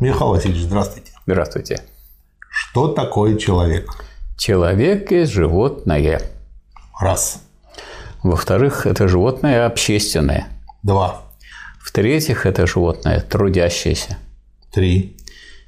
[0.00, 1.12] Михаил Васильевич, здравствуйте.
[1.26, 1.80] Здравствуйте.
[2.50, 3.88] Что такое человек?
[4.36, 6.20] Человек есть животное.
[7.00, 7.42] Раз.
[8.22, 10.48] Во-вторых, это животное общественное.
[10.82, 11.22] Два.
[11.80, 14.18] В-третьих, это животное трудящееся.
[14.72, 15.16] Три.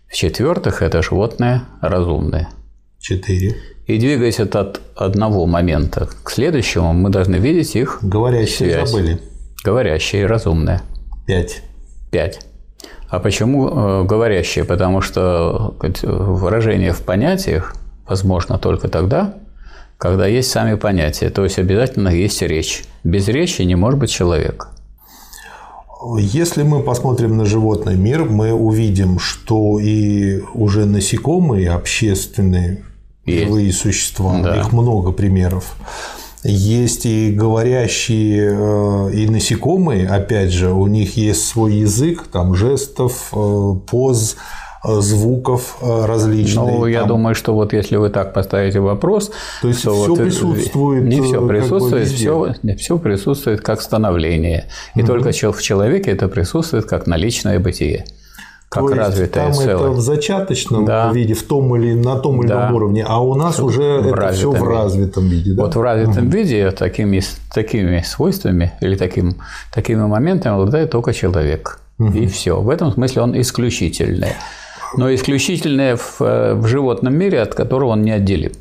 [0.09, 2.51] В-четвертых, это животное разумное.
[2.99, 3.57] Четыре.
[3.87, 8.91] И двигаясь от одного момента к следующему, мы должны видеть их Говорящие связь.
[8.91, 9.21] забыли.
[9.65, 10.83] Говорящее и разумное.
[11.27, 11.63] Пять.
[12.11, 12.41] Пять.
[13.09, 14.65] А почему э, говорящее?
[14.65, 17.75] Потому что сказать, выражение в понятиях
[18.07, 19.35] возможно только тогда,
[19.97, 22.85] когда есть сами понятия, то есть обязательно есть речь.
[23.05, 24.69] Без речи не может быть человек.
[26.19, 32.85] Если мы посмотрим на животный мир, мы увидим, что и уже насекомые общественные
[33.27, 34.57] живые существа, Да.
[34.57, 35.75] их много примеров.
[36.45, 43.31] Есть и говорящие, э, и насекомые, опять же, у них есть свой язык, там жестов,
[43.33, 44.37] э, поз,
[44.85, 46.65] э, звуков различных.
[46.65, 47.09] Ну, я там.
[47.09, 51.33] думаю, что вот если вы так поставите вопрос, То есть всё вот, присутствует, Не все
[51.33, 52.17] как бы присутствует, везде.
[52.17, 54.69] все, все присутствует как становление.
[54.95, 58.05] И только чел- в человеке это присутствует как наличное бытие,
[58.69, 59.75] как То есть развитое там целое.
[59.77, 61.11] это в зачаточном Да.
[61.13, 62.55] виде, в том или на том или Да.
[62.67, 65.53] ином уровне, а у нас уже В это все в развитом виде.
[65.55, 65.63] Да?
[65.65, 67.23] Вот в развитом виде такими,
[67.55, 69.37] такими свойствами или таким,
[69.75, 71.81] такими моментами обладает только человек.
[72.15, 72.61] И все.
[72.61, 74.33] В этом смысле он исключительный.
[74.97, 78.53] Но исключительное в, э, в животном мире, от которого он неотделим.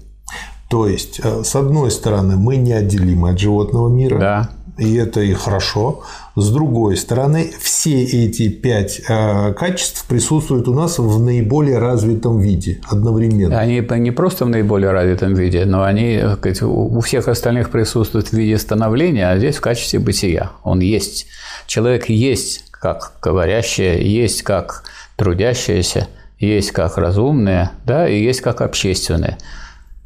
[0.70, 4.50] То есть, э, с одной стороны, мы неотделимы от животного мира, Да.
[4.78, 6.02] И это и хорошо.
[6.36, 12.80] С другой стороны, все эти пять э, качеств присутствуют у нас в наиболее развитом виде
[12.88, 13.60] одновременно.
[13.60, 18.28] Они не просто в наиболее развитом виде, но они так сказать, у всех остальных присутствуют
[18.28, 20.52] в виде становления, а здесь в качестве бытия.
[20.64, 21.28] Он есть.
[21.66, 24.84] Человек есть как говорящее, есть как
[25.16, 26.08] трудящееся,
[26.40, 29.40] есть как разумное, да, и есть как общественное.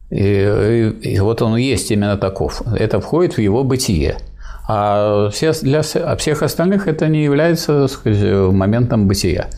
[0.09, 0.15] И,
[1.03, 2.61] и- и вот он есть именно таков.
[2.77, 4.17] Это входит в его бытие.
[4.73, 8.23] А все, для а всех остальных это не является сказать,
[8.53, 9.49] моментом бытия.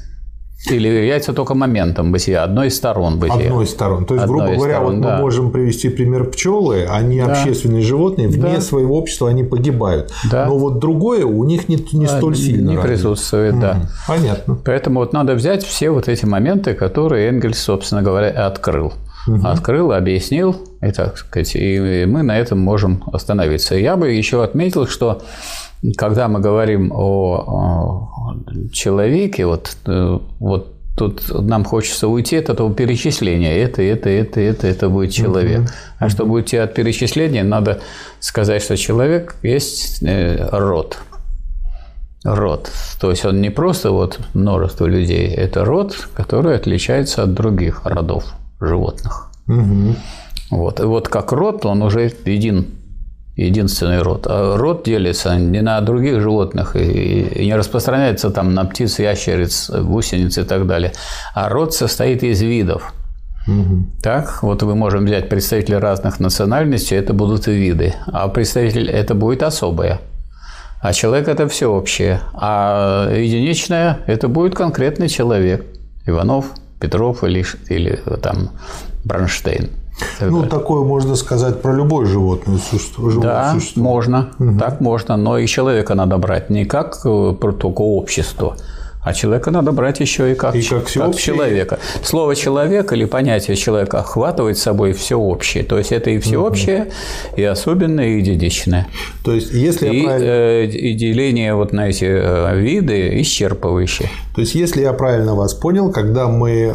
[0.72, 3.47] Или является только моментом бытия, одной из сторон бытия.
[3.47, 4.06] Одной из сторон.
[4.06, 5.16] То есть, Одной грубо говоря, сторон, вот да.
[5.16, 8.62] мы можем привести пример пчелы, они общественные животные, вне Да.
[8.62, 10.12] своего общества они погибают.
[10.31, 10.47] Да.
[10.47, 12.69] Но вот другое у них не, не столь сильно.
[12.69, 12.88] Не развито.
[12.88, 13.81] присутствует, да.
[14.07, 14.57] Понятно.
[14.66, 18.38] Поэтому вот надо взять все вот эти моменты, которые Энгельс, собственно говоря, и
[19.25, 19.47] открыл.
[19.47, 23.75] Открыл, объяснил, и, так сказать, и мы на этом можем остановиться.
[23.75, 25.22] Я бы еще отметил, что
[25.97, 28.35] когда мы говорим о,
[28.72, 33.57] человеке, вот, э, вот тут нам хочется уйти от этого перечисления.
[33.57, 35.69] Это, это, это, это, это будет человек.
[36.00, 37.81] А чтобы уйти от перечисления, надо
[38.19, 40.97] сказать, что человек есть э, род
[42.23, 42.72] род.
[43.01, 48.33] То есть он не просто вот множество людей, это род, который отличается от других родов
[48.68, 49.29] животных.
[49.47, 49.96] Мгм.
[50.51, 50.79] Вот.
[50.79, 52.68] И вот как род, он уже един,
[53.35, 54.28] единственный род.
[54.29, 59.69] А род делится не на других животных и, и не распространяется там на птиц, ящериц,
[59.69, 60.94] гусениц и так далее.
[61.34, 62.94] А род состоит из видов.
[64.01, 67.94] Так, вот мы можем взять представителей разных национальностей, это будут и виды.
[68.07, 70.00] А представитель это будет особое.
[70.81, 72.22] А человек это всеобщее.
[72.34, 75.66] А единичное это будет конкретный человек.
[76.06, 76.45] Иванов,
[76.83, 78.49] Петров или, или там
[79.05, 79.69] Бронштейн.
[80.19, 83.09] Ну, такое можно сказать про любое животное существо.
[83.09, 83.83] живое Да, существо.
[83.83, 88.57] можно, так можно, но и человека надо брать не как э, только общество,
[89.03, 91.21] а человека надо брать еще и как, И как всеобщее.
[91.35, 91.79] человека.
[92.03, 95.63] Слово человек или понятие человека охватывает собой все общее.
[95.63, 96.91] То есть это и всеобщее,
[97.35, 98.87] и особенное, и единичное.
[99.23, 100.29] То есть, если И, я правильно...
[100.29, 104.07] э, и деление вот на эти э, виды исчерпывающее.
[104.35, 106.71] То есть, если я правильно вас понял, когда мы э,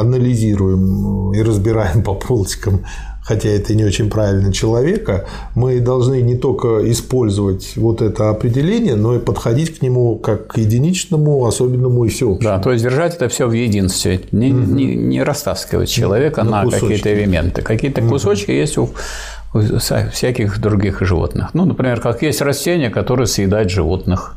[0.00, 2.84] анализируем и разбираем по полочкам,
[3.22, 9.14] хотя это не очень правильно, человека, мы должны не только использовать вот это определение, но
[9.14, 12.50] и подходить к нему как к единичному, особенному и всеобщему.
[12.50, 16.70] Да, то есть держать это все в единстве, не, не, не растаскивать человека На на,
[16.70, 17.62] какие-то элементы.
[17.62, 18.90] Какие-то кусочки есть у,
[20.12, 21.50] всяких других животных.
[21.52, 24.36] Ну, например, как есть растения, которые съедают животных.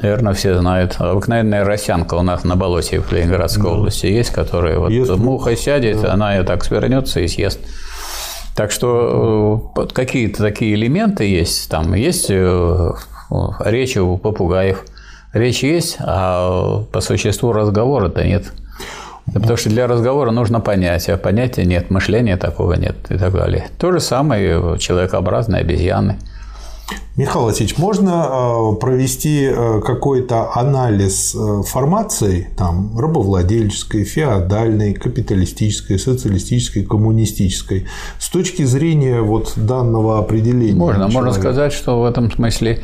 [0.00, 0.96] Наверное, все знают.
[0.98, 6.04] Обыкновенная росянка у нас на болоте в Ленинградской области есть, которая вот Ест муха сядет,
[6.04, 7.60] она ее так свернется и съест.
[8.54, 11.70] Так что э, какие-то такие элементы есть.
[11.70, 12.90] Там есть э,
[13.60, 14.84] речь у попугаев.
[15.32, 18.52] Речь есть, а по существу разговора-то нет.
[19.32, 23.68] Потому что для разговора нужно понятие, а понятия нет, мышления такого нет и так далее.
[23.78, 26.18] То же самое человекообразные обезьяны.
[27.16, 36.84] Михаил Васильевич, можно э, провести э, какой-то анализ э, формации там, рабовладельческой, феодальной, капиталистической, социалистической,
[36.84, 37.86] коммунистической
[38.18, 40.78] с точки зрения вот данного определения?
[40.78, 41.14] Можно, человека?
[41.14, 42.80] можно сказать, что в этом смысле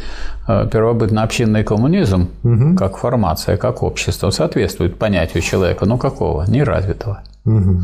[0.47, 2.75] первобытно-общинный коммунизм угу.
[2.77, 6.45] как формация, как общество соответствует понятию человека, ну какого?
[6.49, 7.23] Неразвитого.
[7.45, 7.81] Угу.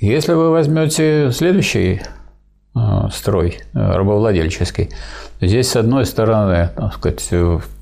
[0.00, 2.00] Если вы возьмете следующий
[3.12, 4.90] строй рабовладельческий,
[5.40, 7.28] Здесь, с одной стороны, так сказать,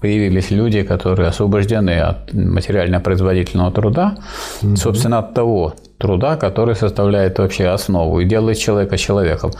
[0.00, 4.16] появились люди, которые освобождены от материально-производительного труда,
[4.62, 4.76] угу.
[4.76, 9.52] собственно, от того труда, который составляет вообще основу и делает человека человеком.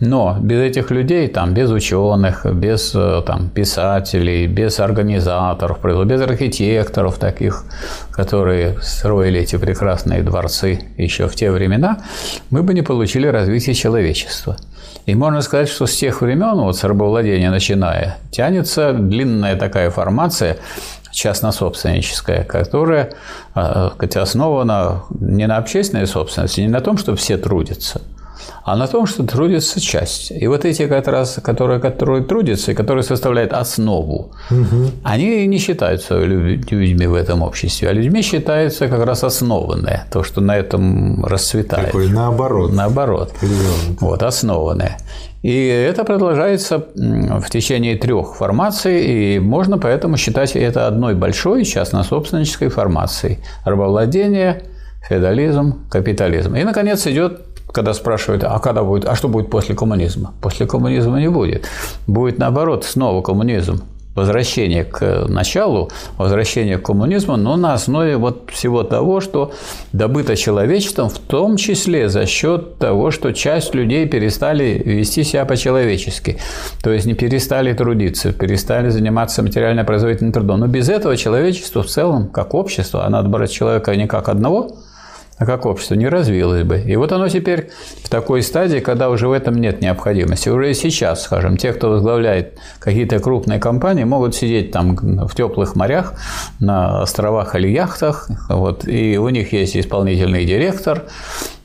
[0.00, 2.90] Но без этих людей, там, без ученых, без
[3.26, 7.64] там, писателей, без организаторов, без архитекторов таких,
[8.10, 11.98] которые строили эти прекрасные дворцы еще в те времена,
[12.50, 14.56] мы бы не получили развитие человечества.
[15.06, 20.58] И можно сказать, что с тех времен, вот с рабовладения начиная, тянется длинная такая формация
[21.12, 23.14] частно-собственническая, которая
[23.54, 28.02] а, основана не на общественной собственности, не на том, что все трудятся–
[28.66, 30.32] а на том, что трудится часть.
[30.32, 34.90] И вот эти как раз, которые, которые трудятся и которые составляют основу, угу.
[35.04, 40.40] они не считаются людьми в этом обществе, а людьми считаются как раз основанные, то, что
[40.40, 41.86] на этом расцветает.
[41.86, 42.72] Такой наоборот.
[42.72, 43.32] Наоборот.
[44.00, 44.96] Вот, основанные.
[45.42, 52.68] И это продолжается в течение трех формаций, и можно поэтому считать это одной большой частно-собственнической
[52.68, 53.38] формацией.
[53.64, 54.64] Рабовладение,
[55.08, 56.56] феодализм, капитализм.
[56.56, 60.32] И, наконец, идет когда спрашивают, а когда будет, а что будет после коммунизма?
[60.40, 61.66] После коммунизма не будет.
[62.06, 63.82] Будет наоборот снова коммунизм
[64.16, 69.52] возвращение к началу, возвращение к коммунизму, но на основе вот всего того, что
[69.92, 76.38] добыто человечеством, в том числе за счет того, что часть людей перестали вести себя по-человечески,
[76.82, 80.60] то есть не перестали трудиться, перестали заниматься материально-производительным трудом.
[80.60, 84.70] Но без этого человечество в целом, как общество, а надо брать человека не как одного,
[85.38, 86.78] а как общество не развилось бы.
[86.78, 87.70] И вот оно теперь
[88.02, 90.48] в такой стадии, когда уже в этом нет необходимости.
[90.48, 96.14] Уже сейчас, скажем, те, кто возглавляет какие-то крупные компании, могут сидеть там в теплых морях,
[96.58, 101.04] на островах или яхтах, вот, и у них есть исполнительный директор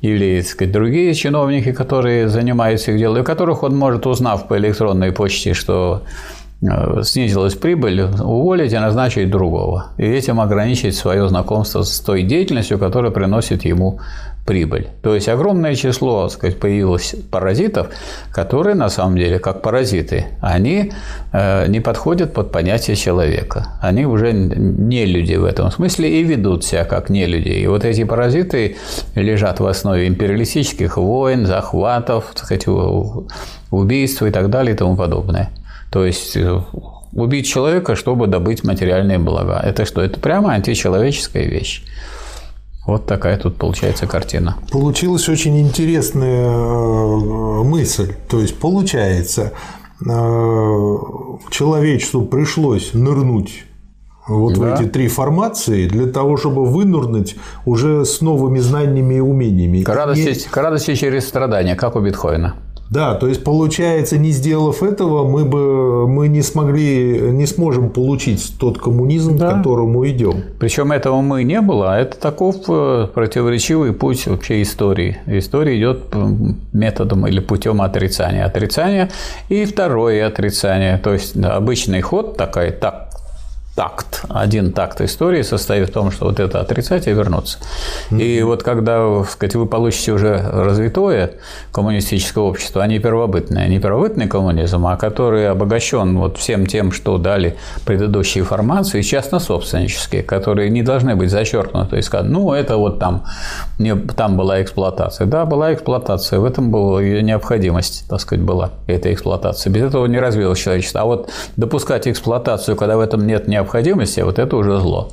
[0.01, 4.57] или так сказать, другие чиновники, которые занимаются их делом, и которых он может, узнав по
[4.57, 6.03] электронной почте, что
[7.03, 9.87] снизилась прибыль, уволить и назначить другого.
[9.97, 13.99] И этим ограничить свое знакомство с той деятельностью, которая приносит ему
[14.45, 14.87] прибыль.
[15.01, 17.87] То есть огромное число так сказать, появилось паразитов,
[18.31, 20.91] которые на самом деле, как паразиты, они
[21.31, 23.67] э, не подходят под понятие человека.
[23.81, 27.49] Они уже не люди в этом смысле и ведут себя как не люди.
[27.49, 28.77] И вот эти паразиты
[29.15, 32.65] лежат в основе империалистических войн, захватов, так сказать,
[33.71, 35.49] убийств и так далее и тому подобное.
[35.91, 36.61] То есть э,
[37.13, 39.59] убить человека, чтобы добыть материальные блага.
[39.63, 40.01] Это что?
[40.01, 41.83] Это прямо античеловеческая вещь.
[42.87, 44.57] Вот такая тут получается картина.
[44.71, 48.13] Получилась очень интересная э, мысль.
[48.29, 49.51] То есть, получается,
[50.01, 50.97] э,
[51.51, 53.65] человечеству пришлось нырнуть
[54.27, 54.59] вот да.
[54.59, 57.35] в эти три формации для того, чтобы вынурнуть
[57.65, 59.83] уже с новыми знаниями и умениями.
[59.83, 60.49] К радости, и...
[60.49, 62.55] к радости через страдания, как у Битхойна.
[62.91, 68.53] Да, то есть получается, не сделав этого, мы бы мы не смогли, не сможем получить
[68.59, 69.51] тот коммунизм, да.
[69.51, 70.43] к которому идем.
[70.59, 75.19] Причем этого мы не было, а это таков э, противоречивый путь вообще истории.
[75.25, 76.13] История идет
[76.73, 78.45] методом или путем отрицания.
[78.45, 79.09] Отрицания
[79.47, 80.97] и второе отрицание.
[80.97, 83.10] То есть обычный ход такой, так,
[83.75, 87.57] такт, один такт истории состоит в том, что вот это отрицать и вернуться.
[88.09, 88.21] Mm-hmm.
[88.21, 91.33] И вот когда сказать, вы получите уже развитое
[91.71, 97.17] коммунистическое общество, а не первобытное, не первобытный коммунизм, а который обогащен вот всем тем, что
[97.17, 103.25] дали предыдущие формации, частно-собственнические, которые не должны быть зачеркнуты и сказать, ну, это вот там,
[103.79, 105.27] не, там была эксплуатация.
[105.27, 109.71] Да, была эксплуатация, в этом была ее необходимость, так сказать, была эта эксплуатация.
[109.71, 111.01] Без этого не развилось человечество.
[111.01, 115.11] А вот допускать эксплуатацию, когда в этом нет необходимости, необходимости, вот это уже зло.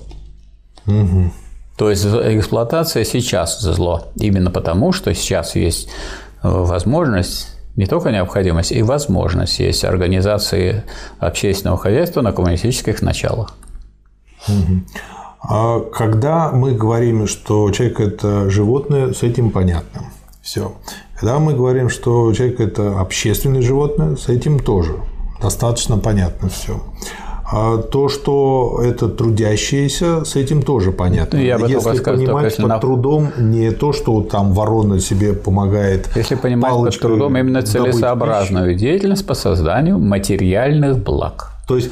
[0.87, 1.31] Угу.
[1.77, 4.09] То есть эксплуатация сейчас зло.
[4.17, 5.89] Именно потому, что сейчас есть
[6.43, 10.83] э, возможность не только необходимость, и возможность есть организации
[11.21, 13.55] общественного хозяйства на коммунистических началах.
[14.49, 14.83] Угу.
[15.41, 20.07] А когда мы говорим, что человек это животное, с этим понятно.
[20.43, 20.73] Все.
[21.15, 24.97] Когда мы говорим, что человек это общественное животное, с этим тоже
[25.41, 26.83] достаточно понятно все.
[27.51, 31.39] А то, что это трудящиеся, с этим тоже понятно.
[31.39, 32.79] Я бы если понимать если под на...
[32.79, 36.09] трудом не то, что там ворона себе помогает.
[36.15, 41.58] Если понимать под трудом именно целесообразную деятельность по созданию материальных благ.
[41.69, 41.91] То есть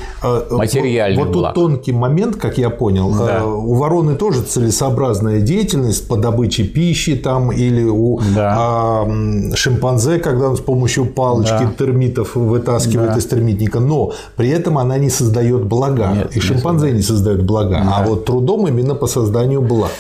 [0.50, 3.40] материальный вот, вот тут тонкий момент, как я понял, да.
[3.40, 8.54] Э, у вороны тоже целесообразная деятельность по добыче пищи там или у да.
[8.59, 11.73] а, шимпанзе, когда он с помощью палочки да.
[11.78, 13.18] термитов вытаскивает да.
[13.18, 17.83] из термитника, но при этом она не создает блага, Нет, и шимпанзе не создает блага,
[17.85, 17.97] да.
[17.99, 19.92] а вот трудом именно по созданию благ.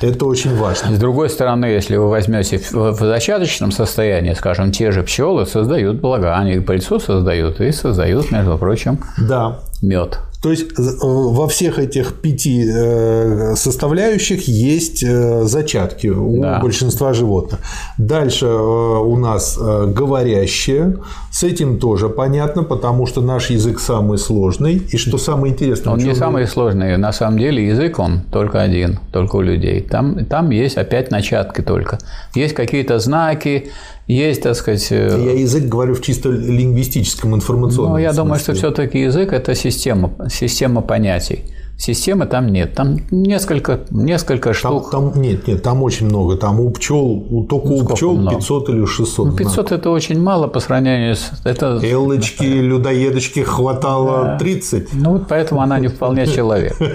[0.00, 0.94] Это очень важно.
[0.94, 6.36] С другой стороны, если вы возьмете в зачаточном состоянии, скажем, те же пчелы создают блага,
[6.36, 9.58] они пыльцу создают и создают, между прочим, да.
[9.82, 10.18] Мед.
[10.42, 16.60] То есть э, во всех этих пяти э, составляющих есть э, зачатки у да.
[16.60, 17.60] большинства животных.
[17.98, 20.96] Дальше у нас говорящие.
[21.30, 24.76] С этим тоже понятно, потому что наш язык самый сложный.
[24.76, 25.92] И что самое интересное?
[25.92, 26.96] Он не самый сложный.
[26.96, 29.82] На самом деле язык он только один, только у людей.
[29.82, 31.98] Там, там есть опять начатки только.
[32.34, 33.70] Есть какие-то знаки,
[34.12, 34.90] есть, так сказать...
[34.90, 38.22] Я язык говорю в чисто лингвистическом информационном Ну, я смысле.
[38.22, 41.44] думаю, что все таки язык– это система, система понятий.
[41.80, 42.74] Системы там нет.
[42.74, 44.90] Там несколько, несколько штук.
[44.90, 46.36] Там, там, нет, нет, там очень много.
[46.36, 48.36] Там у пчел, у, только ну, у пчел много?
[48.36, 49.26] 500 или 600.
[49.26, 49.72] Ну, 500 знаков.
[49.72, 51.30] это очень мало по сравнению с.
[51.42, 51.80] Это...
[51.82, 54.38] Элочки, людоедочки хватало да.
[54.38, 54.88] 30.
[54.92, 56.76] Ну вот поэтому она не вполне человек.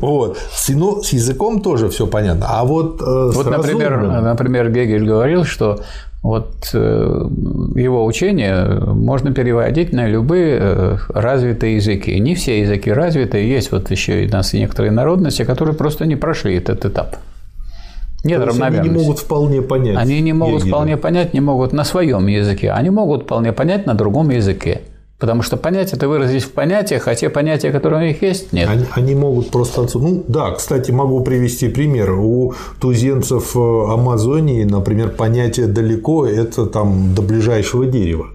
[0.00, 0.38] Вот.
[0.68, 2.46] Ну, с языком тоже все понятно.
[2.48, 5.80] А вот, э, вот например, например, Гегель говорил, что
[6.26, 7.28] вот э,
[7.76, 12.18] его учение можно переводить на любые э, развитые языки.
[12.18, 16.16] Не все языки развитые, есть вот еще и у нас некоторые народности, которые просто не
[16.16, 17.18] прошли этот этап.
[18.24, 18.80] Нет равномерности.
[18.80, 19.96] Они не могут вполне понять.
[19.96, 22.72] Они не могут вполне понять, не могут на своем языке.
[22.72, 24.80] Они могут вполне понять на другом языке.
[25.18, 28.68] Потому что понять это выразить в понятиях, а те понятия, которые у них есть, нет.
[28.68, 29.86] Они, они могут просто...
[29.94, 32.12] Ну да, кстати, могу привести пример.
[32.12, 38.26] У туземцев э, Амазонии, например, понятие «далеко»– это там до ближайшего дерева.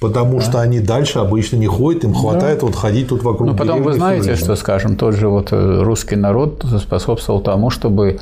[0.00, 0.44] Потому да.
[0.44, 2.66] что они дальше обычно не ходят, им хватает да.
[2.66, 3.50] вот ходить тут вокруг.
[3.50, 8.20] Ну, потом вы знаете, что, скажем, тот же вот э, русский народ способствовал тому, чтобы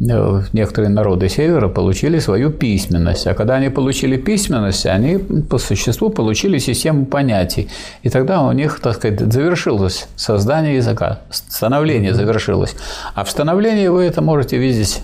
[0.00, 3.26] э, некоторые народы Севера получили свою письменность.
[3.26, 7.68] А когда они получили письменность, они по существу получили систему понятий.
[8.02, 12.74] И тогда у них, так сказать, завершилось создание языка, становление завершилось.
[13.14, 15.02] А в становлении вы это можете видеть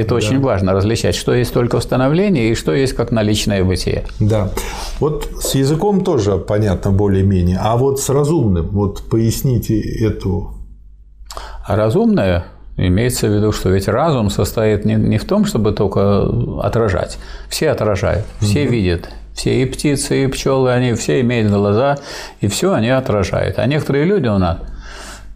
[0.00, 0.14] это да.
[0.16, 4.04] очень важно различать, что есть только установление и что есть как наличное бытие.
[4.20, 4.50] Да.
[5.00, 7.58] Вот с языком тоже понятно более-менее.
[7.60, 10.54] А вот с разумным, вот поясните эту.
[11.66, 12.44] А разумное
[12.76, 16.28] Имеется в виду, что ведь разум состоит не, не в том, чтобы только
[16.60, 17.18] отражать.
[17.48, 18.72] Все отражают, все угу.
[18.72, 21.98] видят, все и птицы, и пчелы, они все имеют глаза,
[22.40, 23.60] и все они отражают.
[23.60, 24.58] А некоторые люди у нас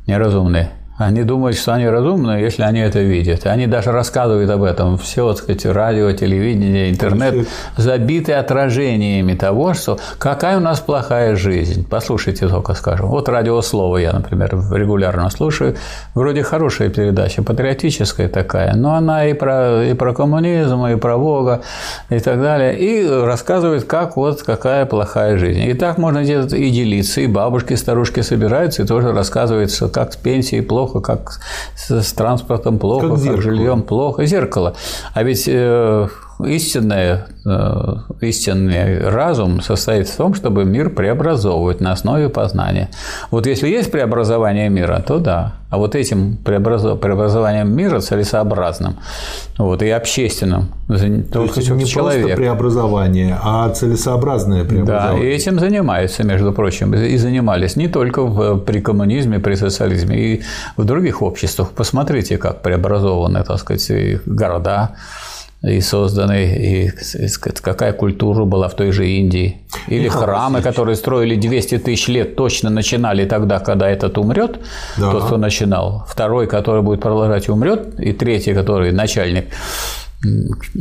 [0.08, 3.46] неразумные, они думают, что они разумны, если они это видят.
[3.46, 4.98] Они даже рассказывают об этом.
[4.98, 11.86] Все, вот, сказать, радио, телевидение, интернет забиты отражениями того, что какая у нас плохая жизнь.
[11.88, 13.06] Послушайте только, скажем.
[13.06, 15.76] Вот радиослово я, например, регулярно слушаю.
[16.14, 21.62] Вроде хорошая передача, патриотическая такая, но она и про, и про коммунизм, и про Бога,
[22.10, 22.76] и так далее.
[22.76, 25.62] И рассказывает, как вот какая плохая жизнь.
[25.62, 30.12] И так можно где-то и делиться, и бабушки, старушки собираются, и тоже рассказывают, что как
[30.12, 31.40] с пенсией плохо, плохо, как
[31.76, 34.26] с транспортом плохо, как, как жильем плохо.
[34.26, 34.74] Зеркало.
[35.14, 36.08] А ведь э,
[36.44, 42.90] истинное, э, истинный разум состоит в том, чтобы мир преобразовывать на основе познания.
[43.30, 45.54] Вот если есть преобразование мира, то да.
[45.70, 48.96] А вот этим преобразованием мира целесообразным
[49.58, 50.68] вот, и общественным
[51.30, 52.22] только то не человек.
[52.22, 55.22] просто преобразование, а целесообразное преобразование.
[55.22, 60.16] Да, и этим занимаются, между прочим, и занимались не только в, при коммунизме, при социализме,
[60.18, 60.42] и
[60.78, 61.72] в других обществах.
[61.72, 64.92] Посмотрите, как преобразованы, так сказать, города,
[65.62, 66.90] и созданы, и
[67.60, 69.60] какая культура была в той же Индии.
[69.88, 74.60] Или Михаил храмы, которые строили 200 тысяч лет, точно начинали тогда, когда этот умрет,
[74.96, 75.10] да.
[75.10, 76.04] тот, кто начинал.
[76.08, 79.46] Второй, который будет продолжать, умрет, и третий, который начальник,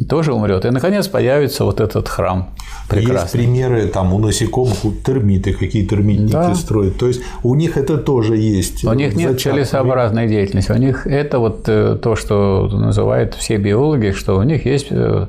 [0.10, 0.66] тоже умрет.
[0.66, 2.50] И, наконец, появится вот этот храм.
[2.90, 3.22] Прекрасный.
[3.22, 6.56] Есть примеры там у насекомых, у термиты, какие термитники да.
[6.56, 6.98] строят.
[6.98, 8.84] То есть у них это тоже есть.
[8.84, 10.72] У них нет целесообразной деятельности.
[10.72, 15.28] У них это вот э, то, что называют все биологи, что у них есть э,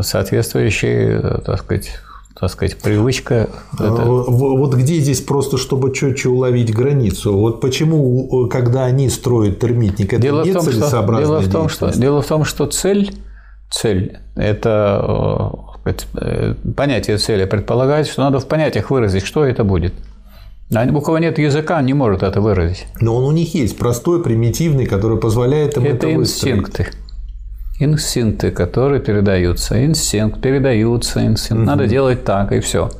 [0.00, 1.98] соответствующие, э, так сказать,
[2.38, 3.48] так сказать, привычка.
[3.78, 4.04] А, это...
[4.04, 7.36] Вот где здесь просто, чтобы четче уловить границу?
[7.36, 11.68] Вот почему, когда они строят термитник, это дело не в том, что, дело в том,
[11.68, 13.14] что Дело в том, что цель,
[13.70, 15.52] цель– это
[15.84, 19.94] э, понятие цели предполагает, что надо в понятиях выразить, что это будет.
[20.74, 22.86] А у кого нет языка, не может это выразить.
[23.00, 26.88] Но он у них есть простой, примитивный, который позволяет им это, это инстинкты.
[27.80, 29.84] Инстинкты, которые передаются.
[29.84, 31.62] Инстинкт, передаются, инстинкт.
[31.62, 31.66] Угу.
[31.66, 32.90] Надо делать так, и все.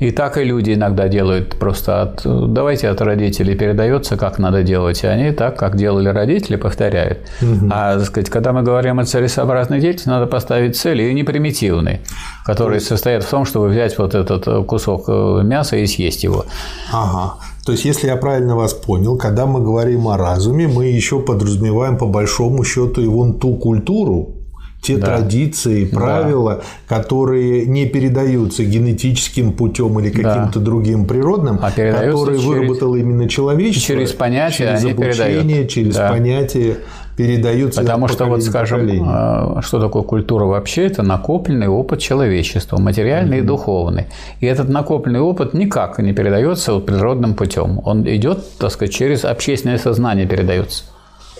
[0.00, 5.04] И так и люди иногда делают просто от, давайте от родителей передается, как надо делать,
[5.04, 7.18] и они так, как делали родители, повторяют.
[7.42, 7.68] Угу.
[7.70, 12.00] А, так сказать, когда мы говорим о целесообразной деятельности, надо поставить цели, и не примитивные,
[12.46, 12.88] которые есть...
[12.88, 16.46] состоят в том, чтобы взять вот этот кусок э, мяса и съесть его.
[16.90, 17.34] Ага.
[17.64, 21.98] То есть, если я правильно вас понял, когда мы говорим о разуме, мы еще подразумеваем
[21.98, 24.36] по большому счету и вон ту культуру,
[24.82, 25.18] те да.
[25.18, 26.96] традиции, правила, да.
[26.96, 30.64] которые не передаются генетическим путем или каким-то да.
[30.64, 32.44] другим природным, а которые через...
[32.44, 33.94] выработало именно человечество.
[33.94, 35.68] Через понятие через обучение, передают.
[35.68, 36.08] через да.
[36.10, 36.76] понятие
[37.20, 37.80] передаются.
[37.80, 40.86] Потому что вот скажем, э, что такое культура вообще?
[40.86, 43.44] Это накопленный опыт человечества, материальный mm-hmm.
[43.44, 44.06] и духовный.
[44.40, 47.80] И этот накопленный опыт никак не передается природным путем.
[47.84, 50.84] Он идет, так сказать, через общественное сознание передается.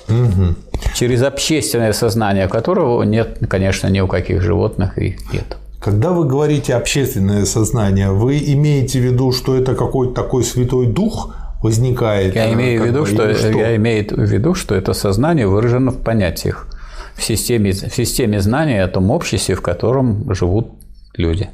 [0.09, 0.55] Угу.
[0.95, 5.57] Через общественное сознание, которого нет, конечно, ни у каких животных и нет.
[5.79, 11.33] Когда вы говорите общественное сознание, вы имеете в виду, что это какой-то такой святой дух
[11.63, 12.35] возникает?
[12.35, 16.03] Я имею в виду, что, что я имею в виду, что это сознание выражено в
[16.03, 16.67] понятиях,
[17.15, 20.73] в системе, в системе знания о том обществе, в котором живут
[21.17, 21.49] люди.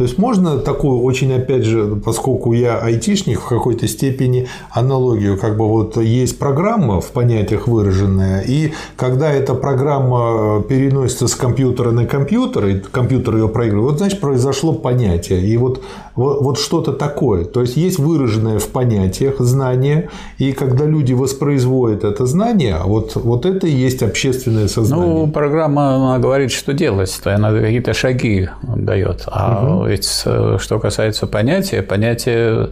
[0.00, 5.58] То есть можно такую очень, опять же, поскольку я айтишник в какой-то степени аналогию, как
[5.58, 12.06] бы вот есть программа в понятиях выраженная, и когда эта программа переносится с компьютера на
[12.06, 15.82] компьютер, и компьютер ее проигрывает, вот значит произошло понятие, и вот,
[16.14, 17.44] вот, вот что-то такое.
[17.44, 23.44] То есть есть выраженное в понятиях знание, и когда люди воспроизводят это знание, вот, вот
[23.44, 25.06] это и есть общественное сознание.
[25.06, 30.78] Ну, программа она говорит, что делать, она какие-то шаги дает, а угу ведь э, что
[30.78, 32.70] касается понятия, понятие,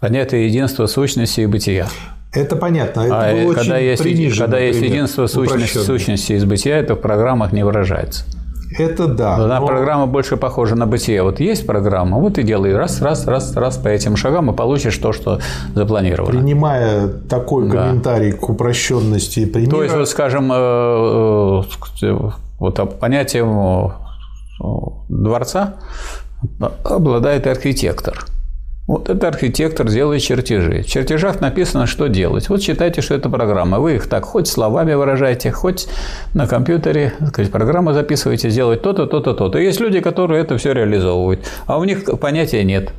[0.00, 1.86] понятие единства сущности и бытия.
[2.32, 3.00] Это понятно.
[3.00, 4.02] Это а было когда, есть,
[4.38, 8.24] когда есть единство сущности, сущности и бытия, это в программах не выражается.
[8.78, 9.36] Это да.
[9.36, 9.66] Она но...
[9.66, 11.22] программа больше похожа на бытие.
[11.22, 14.98] Вот есть программа, вот и делай раз, раз, раз, раз по этим шагам и получишь
[14.98, 15.40] то, что
[15.74, 16.38] запланировано.
[16.38, 17.86] Принимая такой да.
[17.86, 19.70] комментарий к упрощенности примера.
[19.70, 21.62] То есть, вот, скажем, э,
[22.02, 23.44] э, вот понятие
[25.08, 25.74] дворца
[26.84, 28.26] обладает архитектор.
[28.86, 30.82] Вот этот архитектор делает чертежи.
[30.82, 32.48] В чертежах написано, что делать.
[32.48, 33.80] Вот считайте, что это программа.
[33.80, 35.88] Вы их так хоть словами выражаете, хоть
[36.34, 39.58] на компьютере сказать, программу записываете, сделать то-то, то-то, то-то.
[39.58, 42.92] Есть люди, которые это все реализовывают, а у них понятия нет.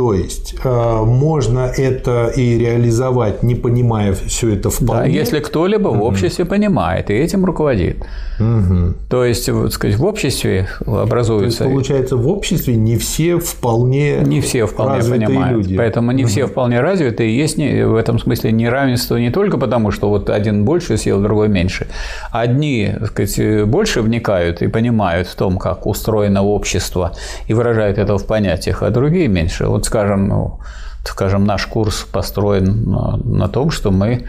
[0.00, 5.02] То есть э, можно это и реализовать, не понимая все это вполне.
[5.02, 5.98] Да, если кто-либо угу.
[5.98, 7.98] в обществе понимает и этим руководит.
[8.38, 8.94] Угу.
[9.10, 11.58] То есть, вот, сказать, в обществе образуется.
[11.58, 15.58] То есть, получается, в обществе не все вполне не все вполне понимают.
[15.58, 15.76] Люди.
[15.76, 16.30] Поэтому не угу.
[16.30, 20.64] все вполне развиты, и есть в этом смысле неравенство не только потому, что вот один
[20.64, 21.88] больше съел, другой меньше.
[22.30, 27.12] Одни, так сказать, больше вникают и понимают в том, как устроено общество,
[27.48, 29.66] и выражают это в понятиях, а другие меньше.
[29.66, 30.60] Вот скажем, ну,
[31.04, 34.28] скажем, наш курс построен на, на том, что мы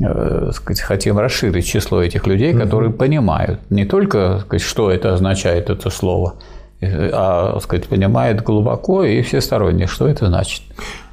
[0.00, 2.98] э, сказать, хотим расширить число этих людей, которые угу.
[2.98, 6.34] понимают не только, сказать, что это означает это слово,
[6.80, 10.62] э, а сказать, понимают глубоко и всесторонне, что это значит.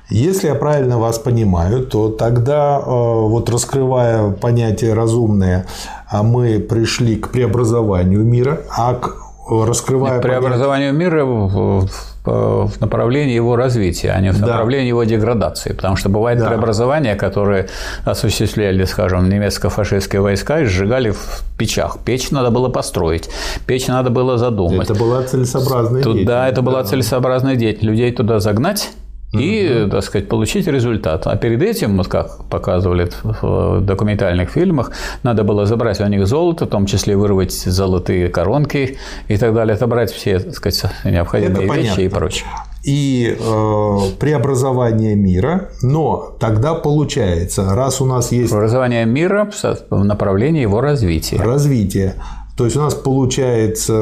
[0.09, 5.65] Если я правильно вас понимаю, то тогда, э, вот раскрывая понятие разумное,
[6.09, 11.09] а мы пришли к преобразованию мира, а к раскрывая преобразованию понятие...
[11.09, 11.87] мира в
[12.25, 14.89] в направлении его развития, а не в направлении да.
[14.89, 15.73] его деградации.
[15.73, 16.47] Потому что бывают да.
[16.47, 17.67] преобразования, которые
[18.05, 21.97] осуществляли, скажем, немецко-фашистские войска и сжигали в печах.
[22.05, 23.29] Печь надо было построить,
[23.65, 24.89] печь надо было задумать.
[24.89, 26.27] Это была целесообразная деятельность.
[26.27, 27.83] Да, это была целесообразная деятельность.
[27.83, 28.91] Людей туда загнать,
[29.33, 31.27] и, так сказать, получить результат.
[31.27, 34.91] А перед этим, вот как показывали в документальных фильмах,
[35.23, 39.75] надо было забрать у них золото, в том числе вырвать золотые коронки и так далее,
[39.75, 42.01] отобрать все, так сказать, необходимые Это вещи понятно.
[42.01, 42.47] и прочее
[42.83, 49.49] и э, преобразование мира, но тогда получается, раз у нас есть преобразование мира
[49.89, 51.37] в направлении его развития.
[51.37, 52.15] Развитие.
[52.55, 53.93] То есть у нас получается,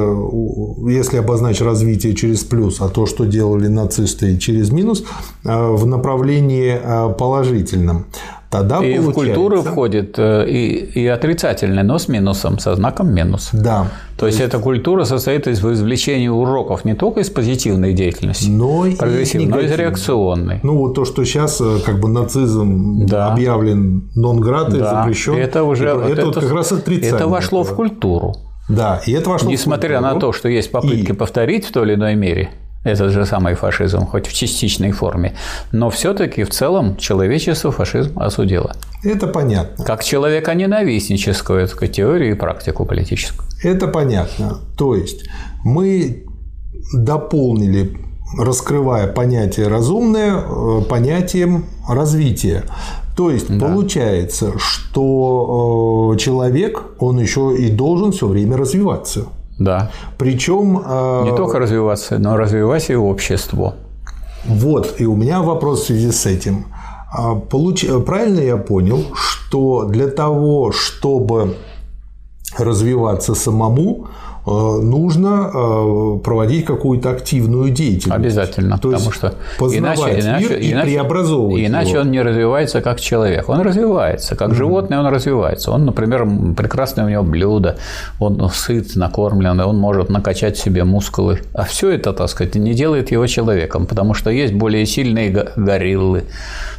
[0.85, 5.05] если обозначить развитие через плюс, а то, что делали нацисты через минус,
[5.45, 8.07] э, в направлении э, положительном.
[8.51, 9.09] Тогда и получается...
[9.09, 13.49] в культуру входит э, и, и отрицательный, но с минусом, со знаком минус.
[13.53, 13.87] Да.
[14.17, 18.85] То, есть, есть эта культура состоит из извлечения уроков не только из позитивной деятельности, но
[18.85, 20.59] и, но и из реакционной.
[20.63, 23.31] Ну вот то, что сейчас как бы нацизм да.
[23.31, 25.01] объявлен нон-град да.
[25.01, 27.15] запрещен, это уже это, это, это вот как раз отрицание.
[27.15, 28.35] Это вошло в культуру.
[28.67, 31.13] Да, и это вошло Несмотря в на то, что есть попытки и...
[31.13, 32.49] повторить в той или иной мере,
[32.83, 35.35] этот же самый фашизм, хоть в частичной форме.
[35.71, 38.73] Но все-таки в целом человечество фашизм осудило.
[39.03, 39.85] Это понятно.
[39.85, 43.47] Как человека-ненавистническую так сказать, теорию и практику политическую.
[43.63, 44.59] Это понятно.
[44.77, 45.25] То есть
[45.63, 46.25] мы
[46.93, 47.97] дополнили,
[48.37, 52.63] раскрывая понятие разумное, э, понятием развития.
[53.15, 53.67] То есть да.
[53.67, 59.27] получается, что э, человек, он еще и должен все время развиваться.
[59.63, 59.91] Да.
[60.17, 60.81] Причем...
[60.85, 63.75] Э, Не только развиваться, но развивать и общество.
[64.45, 66.65] Вот, и у меня вопрос в связи с этим.
[67.13, 67.85] А, получ...
[68.05, 71.57] Правильно я понял, что для того, чтобы
[72.57, 74.07] развиваться самому,
[74.45, 78.19] нужно э, проводить какую-то активную деятельность.
[78.19, 82.01] Обязательно, То потому что иначе, иначе, и иначе, преобразовывать Иначе его.
[82.01, 83.49] он не развивается как человек.
[83.49, 84.55] Он развивается, как mm-hmm.
[84.55, 85.71] животное он развивается.
[85.71, 86.27] Он, например,
[86.57, 87.77] прекрасное у него блюдо,
[88.19, 91.41] он сыт, накормлен, он может накачать себе мускулы.
[91.53, 96.23] А все это, так сказать, не делает его человеком, потому что есть более сильные гориллы,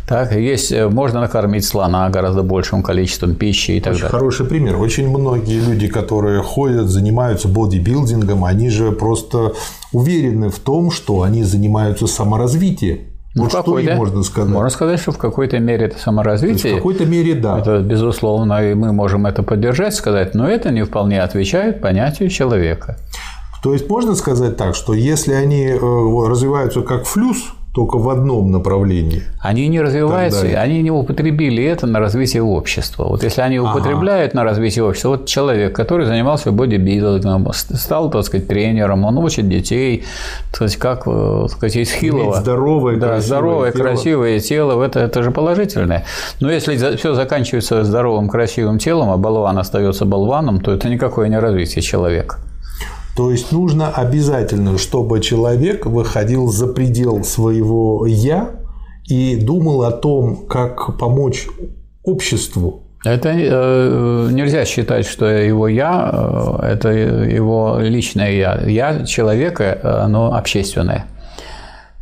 [0.06, 4.18] так, есть, э, можно накормить слона гораздо большим количеством пищи и так Очень далее.
[4.18, 4.76] Хороший пример.
[4.76, 9.52] Очень многие люди, которые ходят, занимаются бодибилдингом, они же просто
[9.92, 13.12] уверены в том, что они занимаются саморазвитием.
[13.34, 14.50] Ну, вот что им можно сказать?
[14.50, 16.74] Можно сказать, что в какой-то мере это саморазвитие.
[16.74, 17.58] В какой-то мере, да.
[17.58, 22.98] Это безусловно, и мы можем это поддержать, сказать, но это не вполне отвечает понятию человека.
[23.62, 28.50] То есть можно сказать так, что если они э, развиваются как флюс, только в одном
[28.50, 29.22] направлении.
[29.40, 33.04] Они не развиваются, они не употребили это на развитие общества.
[33.04, 34.42] Вот если они употребляют ага.
[34.42, 40.04] на развитие общества, вот человек, который занимался бодибилдингом, стал, так сказать, тренером, он учит детей,
[40.50, 42.35] так сказать, как, э, так сказать, из Хилова.
[42.40, 43.82] здоровое, да, красивое здоровое, тело.
[43.82, 46.04] красивое тело, это, это же положительное.
[46.40, 51.38] Но если все заканчивается здоровым, красивым телом, а болван остается болваном, то это никакое не
[51.38, 52.37] развитие человека.
[53.16, 58.51] То есть нужно обязательно, чтобы человек выходил за предел своего я
[59.07, 61.46] и думал о том, как помочь
[62.03, 62.83] обществу.
[63.05, 66.11] Это э, нельзя считать, что его я
[66.62, 68.62] э,– это его личное я.
[68.66, 71.07] Я человека, оно общественное.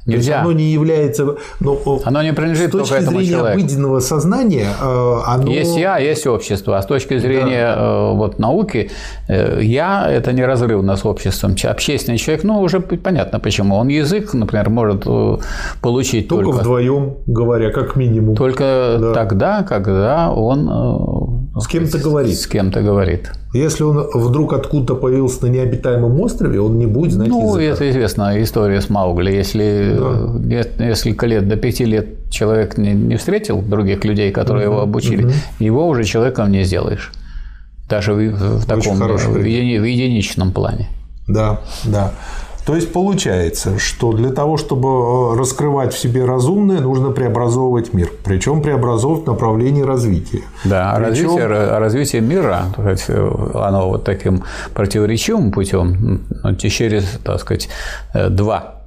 [0.06, 0.40] Нельзя.
[0.40, 1.36] оно не является...
[1.60, 3.60] Но, оно не принадлежит с точки зрения человеку.
[3.60, 5.50] обыденного сознания э, оно...
[5.50, 6.78] Есть я, есть общество.
[6.78, 8.10] А с точки зрения да.
[8.10, 8.90] Э, вот, науки,
[9.28, 11.54] э, я– это неразрывно с обществом.
[11.64, 13.76] Общественный человек, ну, уже понятно почему.
[13.76, 15.04] Он язык, например, может
[15.82, 16.44] получить только...
[16.44, 18.36] Только вдвоем говоря, как минимум.
[18.36, 19.12] Только да.
[19.12, 21.29] тогда, когда он...
[21.56, 22.38] С кем-то говорит.
[22.38, 23.32] С кем-то говорит.
[23.52, 27.74] Если он вдруг откуда-то появился на необитаемом острове, он не будет знать Ну, языка.
[27.74, 29.32] это известная история с Маугли.
[29.32, 30.84] Если да.
[30.84, 35.24] несколько лет, до пяти лет человек не, не встретил других людей, которые угу, его обучили,
[35.24, 35.32] угу.
[35.58, 37.10] его уже человеком не сделаешь.
[37.88, 40.88] Даже в, в таком в, в единичном плане.
[41.26, 42.12] Да, да.
[42.66, 48.10] То есть получается, что для того, чтобы э, раскрывать в себе разумное, нужно преобразовывать мир.
[48.24, 50.42] Причем преобразовывать в направлении развития.
[50.64, 51.36] Да, Причем...
[51.36, 52.64] развитие, развитие мира,
[53.54, 54.44] оно вот таким
[54.74, 57.68] противоречивым путем ну, через, так сказать,
[58.14, 58.79] э, два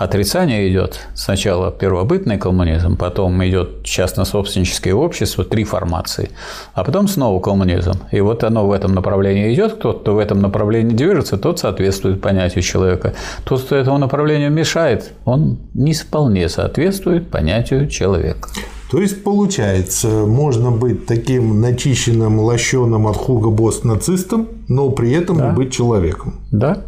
[0.00, 0.98] отрицание идет.
[1.14, 6.30] Сначала первобытный коммунизм, потом идет частно-собственническое общество, три формации,
[6.72, 7.92] а потом снова коммунизм.
[8.10, 12.22] И вот оно в этом направлении идет, тот, кто в этом направлении движется, тот соответствует
[12.22, 13.12] понятию человека.
[13.44, 18.48] Тот, кто этому направлению мешает, он не вполне соответствует понятию человека.
[18.90, 25.36] То есть, получается, можно быть таким начищенным, лощеным от Хуга Босс нацистом, но при этом
[25.36, 25.50] да.
[25.50, 26.40] не быть человеком.
[26.50, 26.84] Да.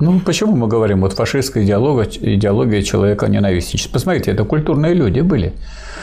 [0.00, 3.94] Ну, почему мы говорим, вот фашистская идеология, идеология человека ненавистничества?
[3.94, 5.52] Посмотрите, это культурные люди были.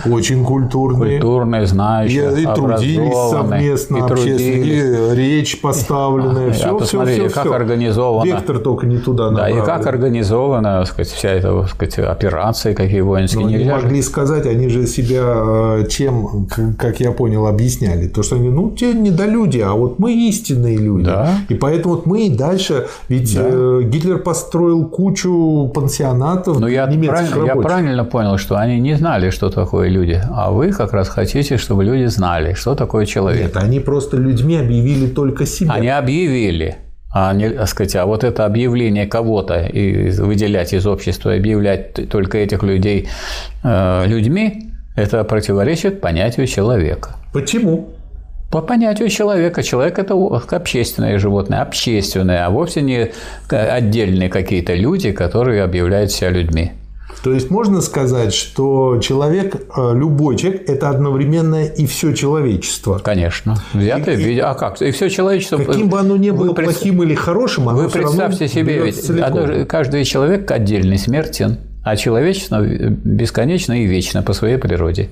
[0.05, 1.19] Очень культурные.
[1.19, 5.13] Культурные, знающие, И, и трудились совместно, и, трудились.
[5.15, 7.55] речь поставленная, все, а посмотрите, все, как все.
[7.55, 8.27] организовано.
[8.27, 13.41] Вектор только не туда Да, и как организована сказать, вся эта сказать, операция, какие воинские.
[13.41, 18.07] Но они могли сказать, они же себя э, чем, как я понял, объясняли.
[18.07, 21.05] То, что они, ну, те недолюди, а вот мы истинные люди.
[21.05, 21.39] Да.
[21.49, 23.81] И поэтому вот мы и дальше, ведь да.
[23.89, 29.49] Гитлер построил кучу пансионатов Но я правильно, я правильно понял, что они не знали, что
[29.49, 33.43] такое такое люди, а вы как раз хотите, чтобы люди знали, что такое человек.
[33.43, 35.73] Нет, они просто людьми объявили только себя.
[35.73, 36.75] Они объявили.
[37.13, 42.37] А, не, так сказать, а вот это объявление кого-то и выделять из общества, объявлять только
[42.37, 43.07] этих людей
[43.63, 47.09] э, людьми, это противоречит понятию человека.
[47.33, 47.89] Почему?
[48.51, 49.61] По понятию человека.
[49.61, 53.11] Человек– это общественное животное, общественное, а вовсе не
[53.49, 56.71] отдельные какие-то люди, которые объявляют себя людьми.
[57.23, 62.99] То есть можно сказать, что человек, э, любой человек, это одновременно и все человечество.
[62.99, 63.55] Конечно.
[63.73, 64.41] Взятое в виде.
[64.41, 64.81] А как?
[64.81, 65.57] И все человечество.
[65.57, 66.67] Каким бы оно ни было пред...
[66.67, 72.61] плохим или хорошим, оно Вы представьте себе, ведь одно, каждый человек отдельный смертен, а человечество
[72.61, 75.09] бесконечно и вечно по своей природе.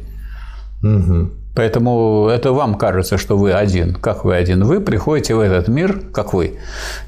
[0.83, 1.31] Угу.
[1.55, 3.93] Поэтому это вам кажется, что вы один.
[3.93, 4.65] Как вы один?
[4.65, 6.59] Вы приходите в этот мир, как вы,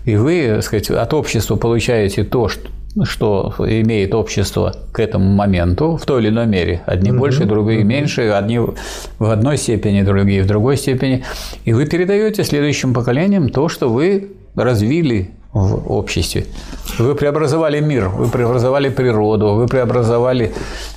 [0.06, 2.70] и вы, так сказать, от общества получаете то, что
[3.04, 6.82] что имеет общество к этому моменту в той или иной мере.
[6.88, 7.88] Одни угу, больше, другие угу.
[7.88, 8.76] меньше, одни в
[9.20, 11.24] одной степени, другие в другой степени.
[11.66, 16.46] И вы передаете следующим поколениям то, что вы развили в обществе.
[17.00, 20.52] Вы преобразовали мир, вы преобразовали природу, вы преобразовали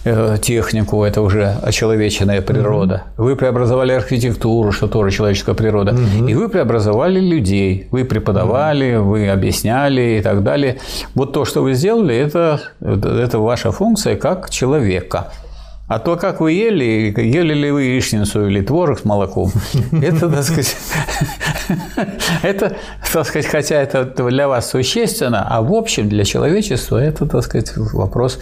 [0.05, 3.03] э, технику, это уже очеловеченная природа.
[3.17, 3.25] Угу.
[3.25, 5.93] Вы преобразовали архитектуру, что тоже человеческая природа.
[5.93, 6.29] Угу.
[6.29, 7.89] И вы преобразовали людей.
[7.91, 9.11] Вы преподавали, угу.
[9.11, 10.79] вы объясняли и так далее.
[11.15, 15.33] Вот то, что вы сделали, это, это ваша функция как человека.
[15.91, 19.51] А то, как вы ели, ели ли вы яичницу или творог с молоком,
[20.01, 20.77] это, так сказать,
[22.45, 22.77] это,
[23.13, 27.73] так сказать, хотя это для вас существенно, а в общем для человечества это, так сказать,
[27.77, 28.39] вопрос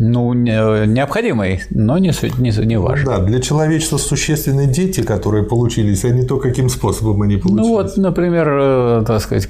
[0.00, 3.06] ну, необходимый, но не, не, не важен.
[3.06, 7.64] Да, для человечества существенны дети, которые получились, а не то, каким способом они получились.
[7.64, 9.48] Ну вот, например, э, так сказать,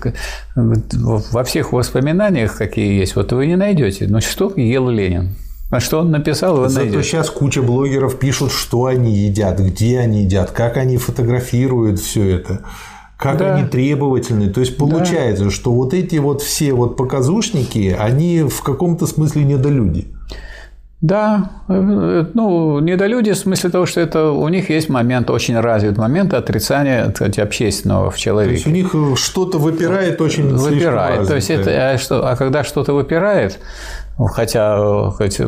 [0.54, 5.34] во всех воспоминаниях, какие есть, вот вы не найдете, ну что ел Ленин?
[5.70, 7.02] А что он написал, вы Зато найдете.
[7.02, 12.64] сейчас куча блогеров пишут, что они едят, где они едят, как они фотографируют все это
[13.18, 13.56] как да.
[13.56, 14.48] они требовательны.
[14.48, 15.50] То есть получается, да.
[15.50, 20.06] что вот эти вот все вот показушники, они в каком-то смысле недолюди.
[21.00, 26.34] Да, ну, недолюди в смысле того, что это у них есть момент, очень развит момент
[26.34, 28.50] отрицания сказать, общественного в человеке.
[28.50, 31.28] То есть у них что-то выпирает очень Выпирает.
[31.28, 33.60] То есть это, а, что, а когда что-то выпирает,
[34.18, 35.40] ну, хотя, хоть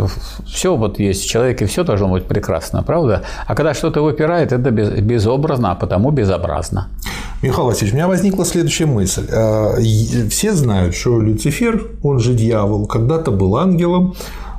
[0.47, 3.23] все вот есть в человеке, все должно быть прекрасно, правда?
[3.47, 6.89] А когда что-то выпирает, это безобразно, а потому безобразно.
[7.43, 9.27] Михаил Васильевич, у меня возникла следующая мысль.
[9.29, 9.81] Э,
[10.29, 14.15] все знают, что Люцифер, он же дьявол, когда-то был ангелом,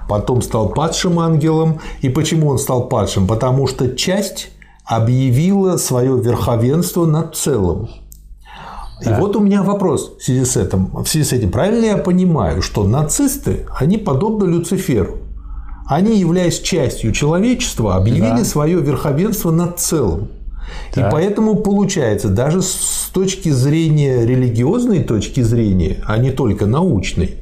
[0.10, 1.80] потом стал падшим ангелом.
[2.02, 3.28] И почему он стал падшим?
[3.28, 4.50] Потому что часть
[4.84, 7.88] объявила свое верховенство над целым.
[9.01, 9.19] И да.
[9.19, 10.89] вот у меня вопрос в связи с этим.
[10.93, 15.17] В связи с этим, правильно я понимаю, что нацисты, они подобны Люциферу.
[15.87, 18.45] Они, являясь частью человечества, объявили да.
[18.45, 20.29] свое верховенство над целым.
[20.95, 21.07] Да.
[21.07, 27.35] И поэтому получается, даже с точки зрения религиозной точки зрения, а не только научной,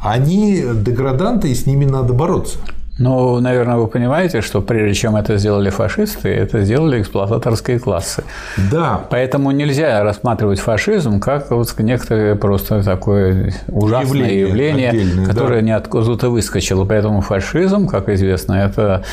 [0.00, 2.58] они деграданты, и с ними надо бороться.
[2.98, 8.22] Ну, наверное, вы понимаете, что прежде чем это сделали фашисты, это сделали эксплуататорские классы.
[8.70, 9.02] Да.
[9.10, 15.66] Поэтому нельзя рассматривать фашизм как вот некоторое просто такое ужасное явление, явление которое да.
[15.66, 16.84] ниоткуда выскочило.
[16.84, 19.04] Поэтому фашизм, как известно, это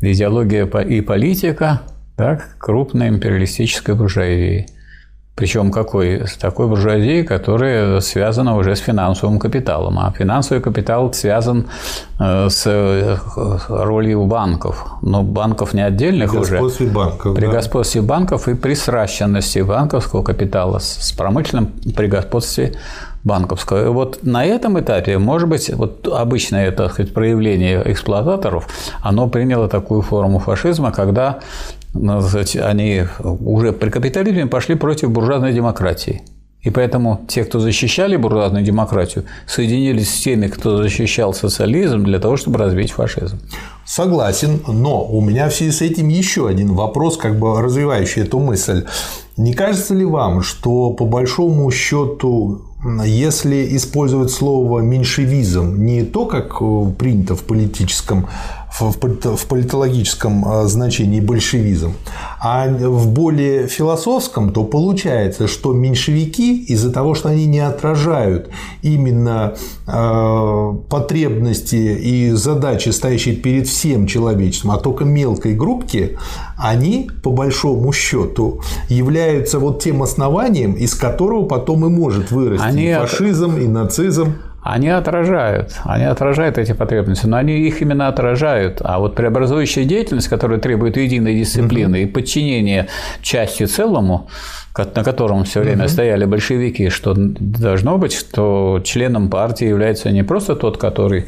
[0.00, 1.82] идеология и политика
[2.16, 4.66] так, крупной империалистической буржуазии.
[5.36, 6.24] Причем какой?
[6.40, 9.98] Такой буржуазии, которая связана уже с финансовым капиталом.
[9.98, 11.66] А финансовый капитал связан
[12.18, 13.18] э, с э,
[13.68, 14.86] ролью банков.
[15.02, 16.50] Но банков не отдельных при уже.
[16.52, 17.36] Господстве банков.
[17.36, 17.52] При да.
[17.52, 22.72] господстве банков и при сращенности банковского капитала с промышленным при господстве
[23.22, 23.84] банковского.
[23.84, 28.68] И вот на этом этапе, может быть, вот обычное это сказать, проявление эксплуататоров,
[29.02, 31.40] оно приняло такую форму фашизма, когда
[31.94, 36.22] они уже при капитализме пошли против буржуазной демократии.
[36.66, 42.36] И поэтому те, кто защищали буржуазную демократию, соединились с теми, кто защищал социализм для того,
[42.36, 43.38] чтобы развить фашизм.
[43.84, 48.40] Согласен, но у меня в связи с этим еще один вопрос, как бы развивающий эту
[48.40, 48.84] мысль.
[49.36, 52.62] Не кажется ли вам, что по большому счету,
[53.04, 58.26] если использовать слово меньшевизм не то, как э, принято в политическом
[58.80, 61.94] в политологическом а, значении большевизм,
[62.40, 68.50] а в более философском, то получается, что меньшевики из-за того, что они не отражают
[68.82, 69.54] именно
[69.86, 76.18] а, потребности и задачи, стоящие перед всем человечеством, а только мелкой группки,
[76.56, 82.90] они, по большому счету, являются вот тем основанием, из которого потом и может вырасти они
[82.90, 84.34] и фашизм, и нацизм
[84.66, 88.82] они отражают, они отражают эти потребности, но они их именно отражают.
[88.82, 92.88] А вот преобразующая деятельность, которая требует единой дисциплины и подчинения
[93.22, 94.28] части целому,
[94.78, 95.90] на котором все время угу.
[95.90, 101.26] стояли большевики, что должно быть, что членом партии является не просто тот, который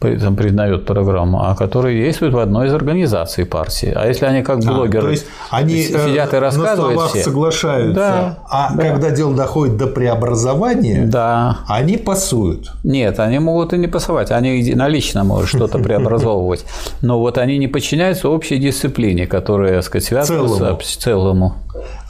[0.00, 3.92] там, признает программу, а которые действуют в одной из организаций партии.
[3.94, 7.10] А если они как блогеры а, то есть они сидят и э, рассказывают на словах
[7.10, 8.82] все, соглашаются, да, а да.
[8.82, 11.58] когда дело доходит до преобразования, да.
[11.66, 12.72] они пасуют.
[12.84, 16.64] Нет, они могут и не пасовать, они налично могут что-то преобразовывать,
[17.00, 21.56] но вот они не подчиняются общей дисциплине, которая, так сказать, связана с целому.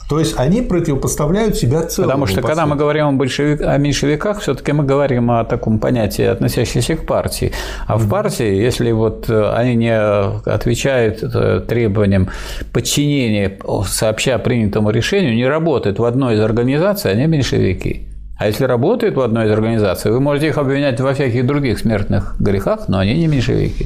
[0.09, 2.25] То есть они противопоставляют себя целому.
[2.25, 6.23] Потому что когда мы говорим о, большевик, о меньшевиках, все-таки мы говорим о таком понятии,
[6.23, 7.51] относящемся к партии.
[7.85, 12.29] А в партии, если вот э, они не отвечают э, требованиям
[12.73, 18.07] подчинения сообща принятому решению, не работают в одной из организаций, они меньшевики.
[18.39, 22.35] А если работают в одной из организаций, вы можете их обвинять во всяких других смертных
[22.39, 23.85] грехах, но они не меньшевики.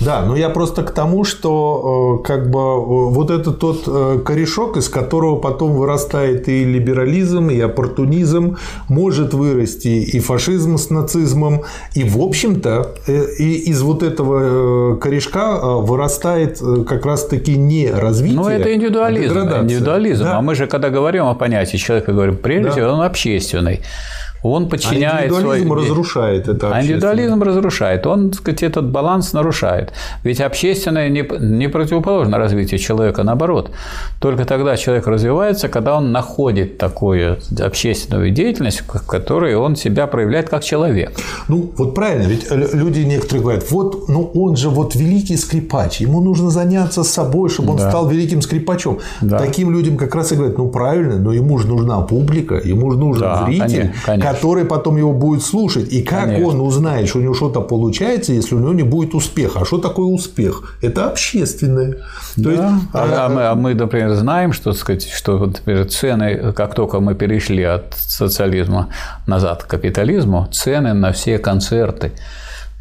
[0.00, 4.18] Да, но я просто к тому, что э, как бы э, вот это тот э,
[4.24, 8.56] корешок, из которого потом вырастает и либерализм, и оппортунизм,
[8.88, 11.62] может вырасти и фашизм с нацизмом,
[11.94, 18.74] и в общем-то и из вот этого корешка вырастает как раз-таки не развитие, Ну это
[18.74, 20.24] индивидуализм, а индивидуализм.
[20.24, 20.38] Да?
[20.38, 22.94] А мы же когда говорим о понятии человека, говорим прежде всего да.
[22.94, 23.80] он общественный.
[24.44, 25.82] Он подчиняет а индивидуализм свой...
[25.82, 26.70] разрушает это.
[26.70, 28.06] А индивидуализм разрушает.
[28.06, 29.94] Он, так сказать, этот баланс нарушает.
[30.22, 33.70] Ведь общественное не, не противоположно развитию человека, наоборот.
[34.20, 40.50] Только тогда человек развивается, когда он находит такую общественную деятельность, в которой он себя проявляет
[40.50, 41.12] как человек.
[41.48, 46.20] Ну, вот правильно, ведь люди некоторые говорят, вот, ну, он же вот великий скрипач, ему
[46.20, 47.88] нужно заняться собой, чтобы он да.
[47.88, 48.98] стал великим скрипачом.
[49.22, 49.38] Да.
[49.38, 52.98] Таким людям как раз и говорят, ну, правильно, но ему же нужна публика, ему же
[52.98, 55.92] нужен да, зритель, конечно который потом его будет слушать.
[55.92, 56.48] И как Конечно.
[56.48, 59.60] он узнает, что у него что-то получается, если у него не будет успеха?
[59.60, 60.76] А что такое успех?
[60.82, 61.92] Это общественное.
[61.92, 62.50] То да.
[62.50, 67.00] есть, а, а, мы, а мы, например, знаем, что, сказать, что например, цены, как только
[67.00, 68.88] мы перешли от социализма
[69.26, 72.12] назад к капитализму, цены на все концерты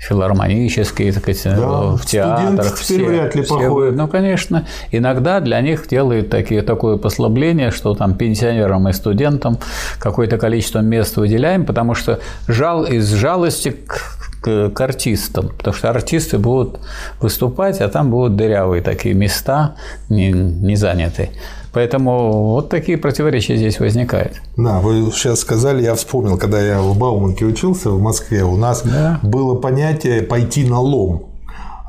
[0.07, 2.75] филармонические, так сказать, да, в театрах.
[2.75, 8.15] Все, вряд ли все, Ну, конечно, иногда для них делают такие, такое послабление, что там
[8.15, 9.57] пенсионерам и студентам
[9.99, 15.89] какое-то количество мест выделяем, потому что жал, из жалости к к, к артистам, потому что
[15.89, 16.81] артисты будут
[17.21, 19.75] выступать, а там будут дырявые такие места,
[20.09, 21.29] не, не занятые.
[21.73, 24.41] Поэтому вот такие противоречия здесь возникают.
[24.55, 28.83] Да, вы сейчас сказали, я вспомнил, когда я в Бауманке учился в Москве, у нас
[28.83, 29.19] да.
[29.23, 31.32] было понятие «пойти на лом».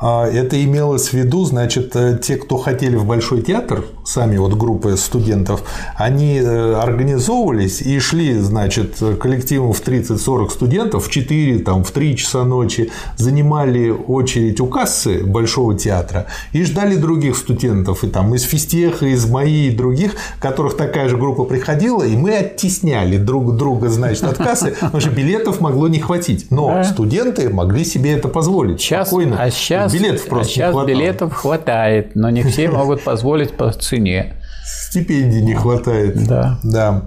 [0.06, 4.52] А, это имелось в виду, значит, э, те, кто хотели в Большой театр, сами вот
[4.52, 5.62] группы студентов,
[5.96, 12.16] они э, организовывались и шли, значит, коллективом в 30-40 студентов в 4, там, в 3
[12.18, 18.42] часа ночи, занимали очередь у кассы Большого театра и ждали других студентов, и там из
[18.42, 23.88] физтеха, из МАИ и других, которых такая же группа приходила, и мы оттесняли друг друга,
[23.88, 26.50] значит, от кассы, потому что билетов могло не хватить.
[26.50, 29.38] Но студенты могли себе это позволить сейчас, спокойно.
[29.40, 33.70] А сейчас сейчас, билетов просто а сейчас билетов хватает, но не все могут позволить по
[33.72, 34.34] цене.
[34.64, 36.26] Стипендий не хватает.
[36.26, 36.58] Да.
[36.62, 37.04] Да.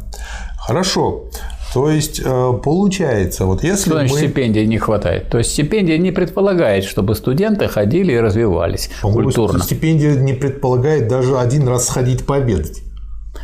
[0.58, 1.30] Хорошо.
[1.73, 4.19] То есть э, получается, вот если Что значит мы...
[4.19, 5.30] стипендии не хватает?
[5.30, 9.63] То есть стипендия не предполагает, чтобы студенты ходили и развивались культурно.
[9.63, 12.82] Стипендия не предполагает даже один раз сходить пообедать.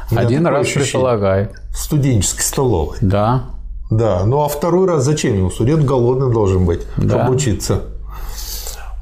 [0.10, 0.86] Один раз ощущение.
[0.86, 1.52] предполагает.
[1.70, 2.98] В студенческой столовой.
[3.02, 3.46] Да.
[3.92, 4.24] Да.
[4.26, 5.52] Ну а второй раз зачем ему?
[5.52, 7.20] Студент голодный должен быть, да.
[7.20, 7.82] чтобы учиться.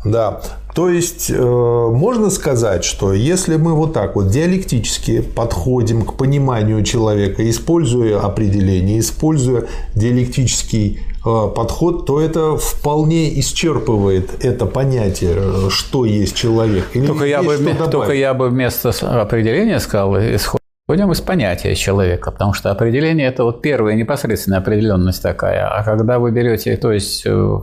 [0.04, 0.42] Да,
[0.74, 6.84] то есть э, можно сказать, что если мы вот так вот диалектически подходим к пониманию
[6.84, 16.06] человека, используя определение, используя диалектический э, подход, то это вполне исчерпывает это понятие, э, что
[16.06, 16.86] есть человек.
[16.94, 17.58] Или только, я бы,
[17.92, 18.90] только я бы вместо
[19.22, 20.16] определения сказал
[20.88, 25.68] Пойдем из понятия человека, потому что определение– это вот первая непосредственная определенность такая.
[25.68, 27.60] А когда вы берете, то есть Э,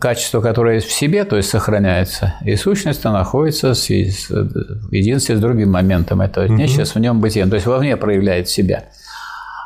[0.00, 5.72] качество, которое есть в себе, то есть сохраняется, и сущность находится в единстве с другим
[5.72, 6.20] моментом.
[6.20, 6.54] Это угу.
[6.54, 8.84] нечто в нем бытие, то есть вовне проявляет себя.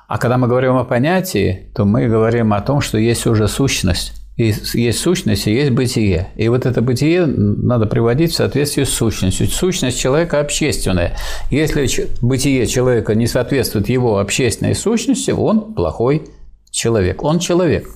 [0.08, 4.14] А когда мы говорим о понятии, то мы говорим о том, что есть уже сущность.
[4.36, 6.30] И есть сущность и есть бытие.
[6.34, 9.46] И вот это бытие надо приводить в соответствие с сущностью.
[9.46, 11.16] Сущность человека общественная.
[11.50, 16.26] Если бытие человека не соответствует его общественной сущности, он плохой
[16.70, 17.22] человек.
[17.22, 17.86] Он человек.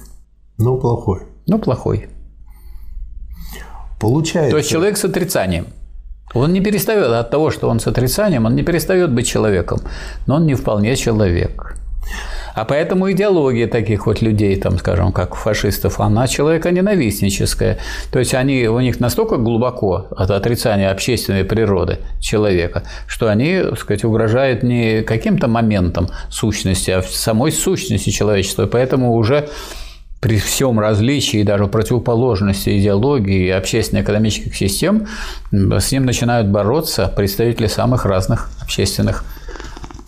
[0.58, 2.08] Ну, плохой но плохой.
[4.00, 4.50] Получается.
[4.50, 5.66] То есть человек с отрицанием.
[6.34, 9.80] Он не перестает от того, что он с отрицанием, он не перестает быть человеком,
[10.26, 11.76] но он не вполне человек.
[12.54, 17.78] А поэтому идеология таких вот людей, там, скажем, как фашистов, она человека-ненавистническая.
[18.12, 23.78] То есть они, у них настолько глубоко от отрицания общественной природы человека, что они, так
[23.78, 28.66] сказать, угрожают не каким-то моментом сущности, а самой сущности человечества.
[28.66, 29.48] Поэтому уже
[30.24, 35.06] при всем различии и даже противоположности идеологии и общественно-экономических систем,
[35.52, 39.22] с ним начинают бороться представители самых разных общественных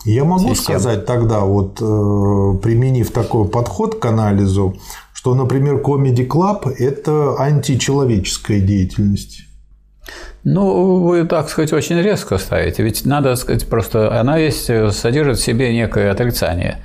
[0.05, 0.79] я могу систем.
[0.79, 4.75] сказать тогда, вот э, применив такой подход к анализу,
[5.13, 9.43] что, например, Comedy Club– это античеловеческая деятельность.
[10.43, 12.81] Ну, вы, так сказать, очень резко ставите.
[12.81, 14.65] Ведь надо сказать просто, она есть,
[14.95, 16.81] содержит в себе некое отрицание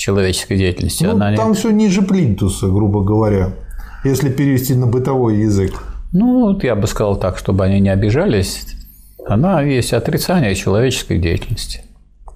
[0.00, 1.04] человеческой деятельности.
[1.04, 1.54] Ну, она там не...
[1.54, 3.52] все ниже плинтуса, грубо говоря,
[4.02, 5.72] если перевести на бытовой язык.
[6.12, 8.66] Ну, я бы сказал так, чтобы они не обижались.
[9.26, 11.82] Она есть отрицание человеческой деятельности.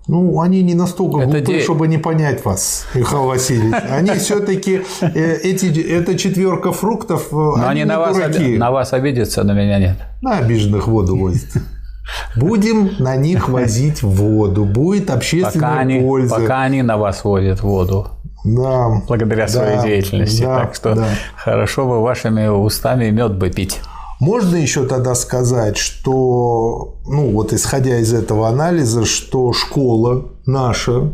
[0.07, 1.61] Ну, они не настолько это глупы, де...
[1.63, 3.75] чтобы не понять вас, Михаил Васильевич.
[3.91, 7.29] Они все-таки э, эти эта четверка фруктов.
[7.33, 9.97] Э, Но они, они на вас, на вас обидятся, на меня нет.
[10.21, 11.49] На обиженных воду возят.
[12.37, 14.65] Будем на них возить воду.
[14.65, 16.35] Будет общественная пока они, польза.
[16.37, 18.09] Пока они на вас возят воду.
[18.45, 19.03] Да.
[19.09, 20.43] Благодаря да, своей деятельности.
[20.43, 21.09] Да, так что да.
[21.37, 23.81] хорошо бы вашими устами мед бы пить.
[24.21, 31.13] Можно еще тогда сказать, что, ну вот исходя из этого анализа, что школа наша,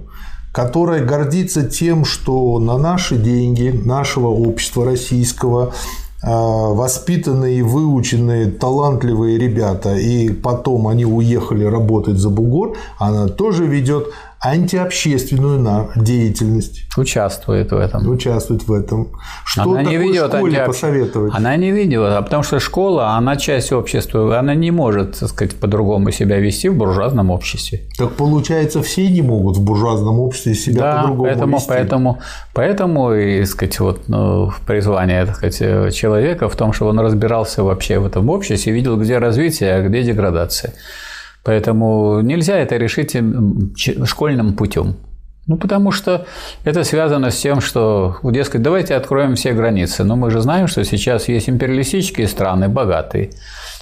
[0.53, 5.73] которая гордится тем, что на наши деньги нашего общества российского
[6.23, 14.09] воспитанные, выученные, талантливые ребята, и потом они уехали работать за бугор, она тоже ведет
[14.43, 16.87] антиобщественную деятельность.
[16.97, 18.09] Участвует в этом.
[18.09, 19.13] Участвует в этом.
[19.45, 20.67] Что она не ведет школе антиобщ...
[20.67, 21.35] посоветовать?
[21.35, 25.57] Она не ведет, а потому что школа, она часть общества, она не может, так сказать,
[25.57, 27.83] по-другому себя вести в буржуазном обществе.
[27.99, 31.69] Так получается, все не могут в буржуазном обществе себя да, по-другому поэтому, вести.
[31.69, 32.19] Поэтому,
[32.55, 37.63] поэтому и, так сказать, вот, ну, призвание так сказать, человека в том, что он разбирался
[37.63, 40.73] вообще в этом обществе, видел, где развитие, а где деградация.
[41.45, 43.17] Поэтому нельзя это решить
[44.07, 44.97] школьным путем.
[45.47, 46.27] Ну, потому что
[46.65, 50.05] это связано с тем, что, дескать, давайте откроем все границы.
[50.05, 53.31] Но мы же знаем, что сейчас есть империалистические страны, богатые.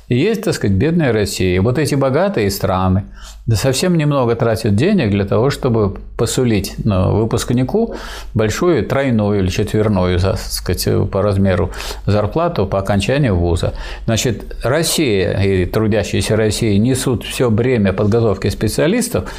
[0.09, 1.57] Есть, так сказать, бедная Россия.
[1.57, 3.05] И вот эти богатые страны
[3.47, 7.95] да совсем немного тратят денег для того, чтобы посулить ну, выпускнику
[8.35, 11.71] большую тройную или четверную, так сказать, по размеру
[12.07, 13.75] зарплату по окончанию вуза.
[14.05, 19.31] Значит, Россия и трудящиеся России несут все бремя подготовки специалистов,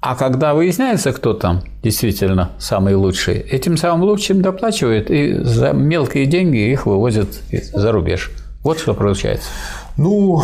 [0.00, 6.26] а когда выясняется, кто там действительно самый лучший, этим самым лучшим доплачивают и за мелкие
[6.26, 7.28] деньги их вывозят
[7.72, 8.30] за рубеж.
[8.62, 9.48] Вот что получается.
[9.96, 10.42] Ну,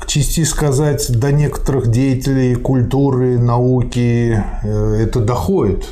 [0.00, 5.88] к чести сказать, до некоторых деятелей культуры, науки э, это доходит.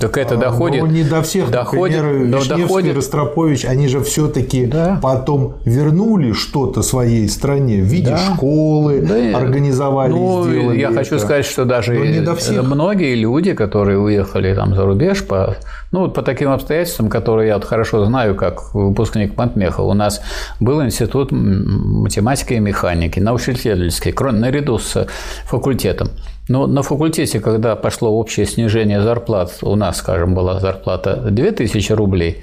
[0.00, 0.82] Так это доходит.
[0.82, 2.96] Но не до всех, доходит, например, но Вишневский, доходит.
[2.96, 4.98] Ростропович, они же все-таки да.
[5.00, 8.18] потом вернули что-то своей стране в виде да.
[8.18, 9.38] школы, да.
[9.38, 10.78] организовали, ну, сделали.
[10.78, 10.96] Я это.
[10.98, 11.94] хочу сказать, что даже
[12.36, 12.62] всех.
[12.62, 15.56] многие люди, которые уехали там за рубеж по
[15.92, 20.22] ну, по таким обстоятельствам, которые я вот хорошо знаю, как выпускник Матмеха, у нас
[20.58, 25.06] был институт математики и механики, научно-исследовательский, наряду с
[25.44, 26.08] факультетом.
[26.48, 32.42] Но на факультете, когда пошло общее снижение зарплат, у нас, скажем, была зарплата 2000 рублей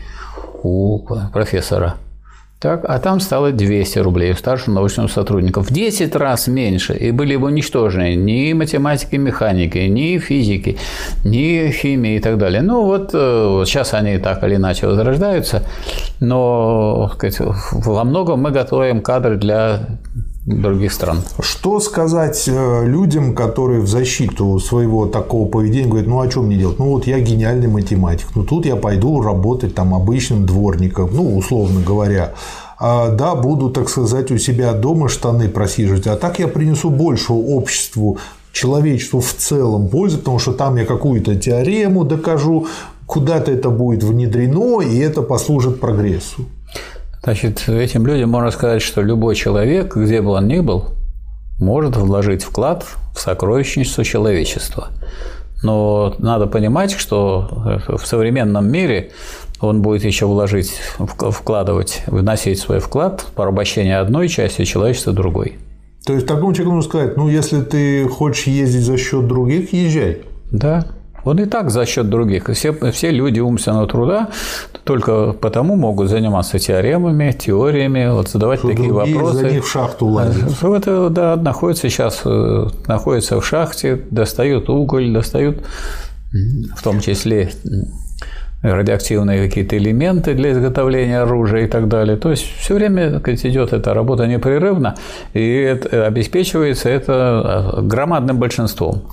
[0.63, 0.99] у
[1.31, 1.95] профессора–
[2.59, 5.61] так, а там стало 200 рублей у старшего научного сотрудника.
[5.61, 6.93] В 10 раз меньше.
[6.93, 10.77] И были бы уничтожены ни математики, механики, ни физики,
[11.23, 12.61] ни химии и так далее.
[12.61, 15.63] Ну, вот, э, вот сейчас они так или иначе возрождаются.
[16.19, 17.39] Но сказать,
[17.71, 19.79] во многом мы готовим кадры для
[20.49, 21.21] других стран.
[21.39, 26.57] Что сказать э, людям, которые в защиту своего такого поведения говорят, ну а что мне
[26.57, 26.79] делать?
[26.79, 31.81] Ну вот я гениальный математик, ну тут я пойду работать там обычным дворником, ну условно
[31.81, 32.33] говоря.
[32.81, 37.33] А, да, буду, так сказать, у себя дома штаны просиживать, а так я принесу больше
[37.33, 38.17] обществу,
[38.53, 42.67] человечеству в целом пользы, потому что там я какую-то теорему докажу,
[43.05, 46.45] куда-то это будет внедрено, и это послужит прогрессу.
[47.23, 50.85] Значит, этим людям можно сказать, что любой человек, где бы он ни был,
[51.59, 54.89] может вложить вклад в сокровищницу человечества.
[55.61, 59.11] Но надо понимать, что в современном мире
[59.59, 65.57] он будет еще вложить, вкладывать, вносить свой вклад в порабощение одной части человечества другой.
[66.05, 70.21] То есть такому человеку нужно сказать, ну, если ты хочешь ездить за счет других, езжай.
[70.49, 70.85] Да.
[71.25, 72.49] Он и так за счет других.
[72.53, 74.29] Все, все люди умственного труда
[74.89, 79.37] только потому могут заниматься теоремами, теориями, вот задавать Что такие вопросы.
[79.37, 80.63] За них в шахту лазят.
[80.63, 85.63] Это да, находится сейчас э, находится в шахте, достают уголь, достают
[86.75, 87.51] в том числе
[88.61, 92.17] радиоактивные какие-то элементы для изготовления оружия и так далее.
[92.17, 94.95] То есть все время так сказать, идет эта работа непрерывно,
[95.33, 99.03] и это обеспечивается это громадным большинством.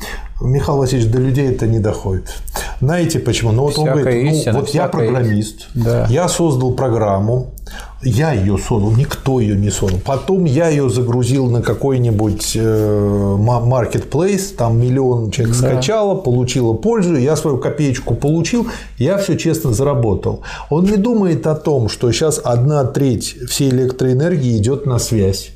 [0.40, 2.34] Михаил Васильевич, до людей это не доходит.
[2.80, 3.53] Знаете почему?
[3.53, 6.07] Ну вот Всякая он говорит, ну истина, вот я программист, Да.
[6.11, 7.55] я создал программу,
[8.03, 10.01] я ее создал, никто ее не создал.
[10.05, 17.37] Потом я ее загрузил на какой-нибудь э, marketplace, там миллион человек скачало, получило пользу, я
[17.37, 20.43] свою копеечку получил, я все честно заработал.
[20.71, 25.51] Он не думает о том, что сейчас одна треть всей электроэнергии идет на связь.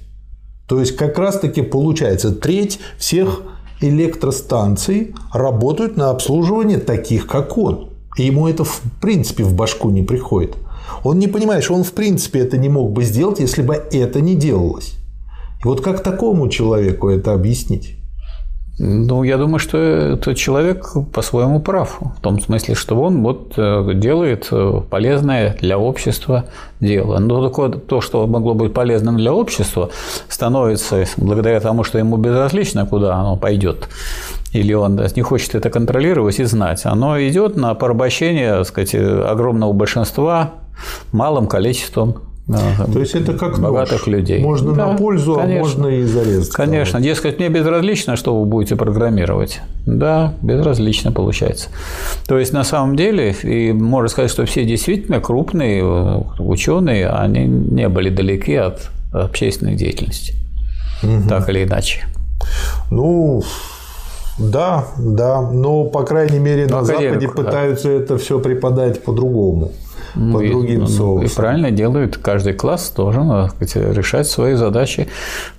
[0.66, 3.42] То есть как раз-таки получается треть всех
[3.80, 7.90] электростанций работают на обслуживание таких, как он.
[8.16, 10.56] И ему это в принципе в башку не приходит.
[11.04, 14.20] Он не понимает, что он в принципе это не мог бы сделать, если бы это
[14.20, 14.94] не делалось.
[15.62, 17.96] И вот как такому человеку это объяснить?
[18.82, 21.98] Ну, я думаю, что этот человек по-своему прав.
[22.00, 26.46] В том смысле, что он вот э, делает э, полезное для общества
[26.80, 27.18] дело.
[27.18, 29.90] Но такое, то, что могло быть полезным для общества,
[30.28, 33.86] становится благодаря тому, что ему безразлично, куда оно пойдет.
[34.54, 36.86] Или он не хочет это контролировать и знать.
[36.86, 40.54] Оно идет на порабощение так сказать, огромного большинства
[41.12, 42.16] малым количеством
[42.92, 44.16] То есть это как богатых нож.
[44.16, 44.42] людей.
[44.42, 45.56] Можно Да, на пользу, конечно.
[45.56, 46.52] а можно и зарезать.
[46.52, 49.60] Конечно, дескать, мне безразлично, что вы будете программировать.
[49.86, 51.68] Да, безразлично получается.
[52.26, 57.46] То есть, на самом деле, и можно сказать, что все действительно крупные э, ученые, они
[57.46, 60.34] не были далеки от общественной деятельности.
[61.28, 62.04] Так или иначе.
[62.90, 63.42] Ну,
[64.38, 67.32] да, да, но, по крайней мере, на академик, Западе да.
[67.32, 69.72] пытаются это все преподать по-другому,
[70.14, 71.36] по и, другим ну, И соусам.
[71.36, 72.16] правильно делают.
[72.16, 75.04] Каждый класс должен сказать, решать свои задачи.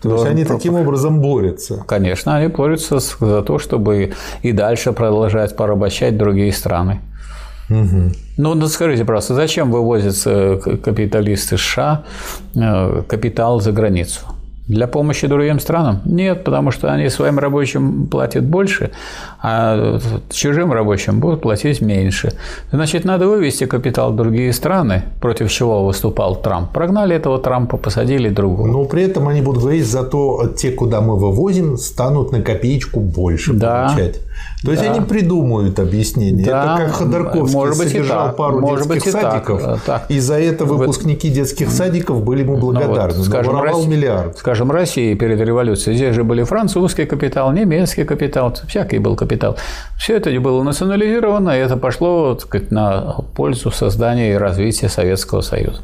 [0.01, 1.83] То есть Должен они про- таким образом борются.
[1.87, 6.99] Конечно, они борются за то, чтобы и дальше продолжать порабощать другие страны.
[7.69, 10.15] Ну, ну, скажите, просто, зачем вывозят
[10.61, 12.03] к- капиталисты США
[12.55, 14.19] э, капитал за границу?
[14.71, 15.99] Для помощи другим странам?
[16.05, 18.91] Нет, потому что они своим рабочим платят больше,
[19.41, 19.99] а
[20.29, 22.31] чужим рабочим будут платить меньше.
[22.71, 26.71] Значит, надо вывести капитал в другие страны, против чего выступал Трамп.
[26.71, 28.67] Прогнали этого Трампа, посадили другого.
[28.67, 33.53] Но при этом они будут говорить, зато те, куда мы вывозим, станут на копеечку больше
[33.53, 33.87] Да.
[33.89, 34.19] получать.
[34.63, 34.91] То есть Да.
[34.93, 36.45] они придумают объяснение.
[36.45, 36.75] Да.
[36.75, 38.35] Это как Ходорковский Может быть и содержал так.
[38.37, 39.31] пару Может детских быть и так.
[39.31, 40.05] садиков, Э, так.
[40.09, 43.23] и за это выпускники детских садиков были ему Ну вот, благодарны.
[43.23, 44.37] скажем, Россия- миллиард.
[44.37, 45.95] Скажем, России перед революцией.
[45.97, 49.57] Здесь же были французский капитал, немецкий капитал, всякий был капитал.
[49.97, 55.41] Все это было национализировано, и это пошло так сказать, на пользу создания и развития Советского
[55.41, 55.81] Союза.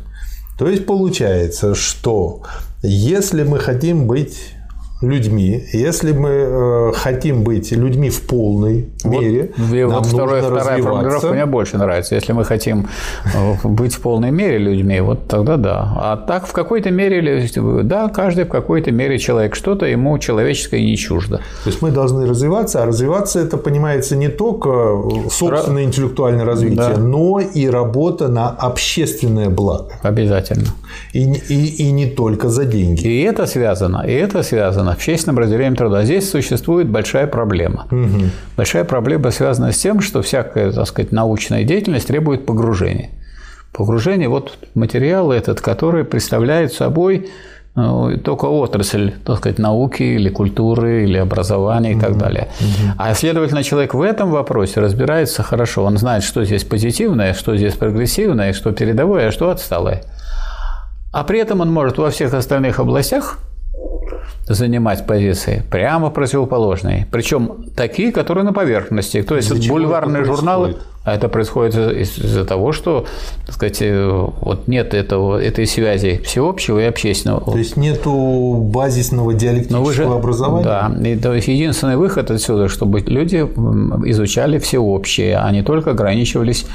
[0.59, 2.41] То есть получается, что
[2.83, 4.53] если мы хотим быть
[5.01, 10.41] людьми, если мы э, хотим быть людьми в полной мере, Вот, и нам вот второе-
[10.41, 12.15] нужно вторая формулировка мне больше нравится.
[12.15, 12.87] Если мы хотим
[13.35, 15.93] э, быть в полной мере людьми, вот тогда да.
[15.97, 17.47] А так в какой-то мере, ли-
[17.83, 19.55] да, каждый в какой-то мере человек.
[19.55, 21.37] Что-то ему человеческое не чуждо.
[21.63, 24.69] То есть мы должны развиваться, а развиваться это понимается не только
[25.29, 26.97] собственное интеллектуальное развитие, Да.
[26.97, 29.89] но и работа на общественное благо.
[30.01, 30.67] Обязательно.
[31.13, 33.07] И, и, и не только за деньги.
[33.07, 36.03] И это связано, и это связано в честном разделении труда.
[36.03, 37.87] Здесь существует большая проблема.
[38.55, 43.09] Большая проблема связана с тем, что всякая, так сказать, научная деятельность требует погружения.
[43.73, 47.29] Погружение, вот материал этот, который представляет собой
[47.75, 52.47] э, только отрасль, так сказать, науки или культуры, или образования и так далее.
[52.97, 55.83] А следовательно, человек в этом вопросе разбирается хорошо.
[55.83, 60.01] Он знает, что здесь позитивное, что здесь прогрессивное, что передовое, а что отсталое.
[61.11, 63.39] А при этом он может во всех остальных областях
[64.47, 67.07] занимать позиции прямо противоположные.
[67.11, 69.21] Причем такие, которые на поверхности.
[69.21, 73.05] То есть бульварные это журналы, а это происходит из- из-за того, что
[73.45, 74.09] так сказать, э,
[74.41, 77.51] вот нет этого, этой связи всеобщего и общественного.
[77.51, 80.63] То есть нету базисного диалектического же, образования.
[80.63, 83.37] Да, и то есть единственный выход отсюда, чтобы люди
[84.09, 86.65] изучали всеобщее, а не только ограничивались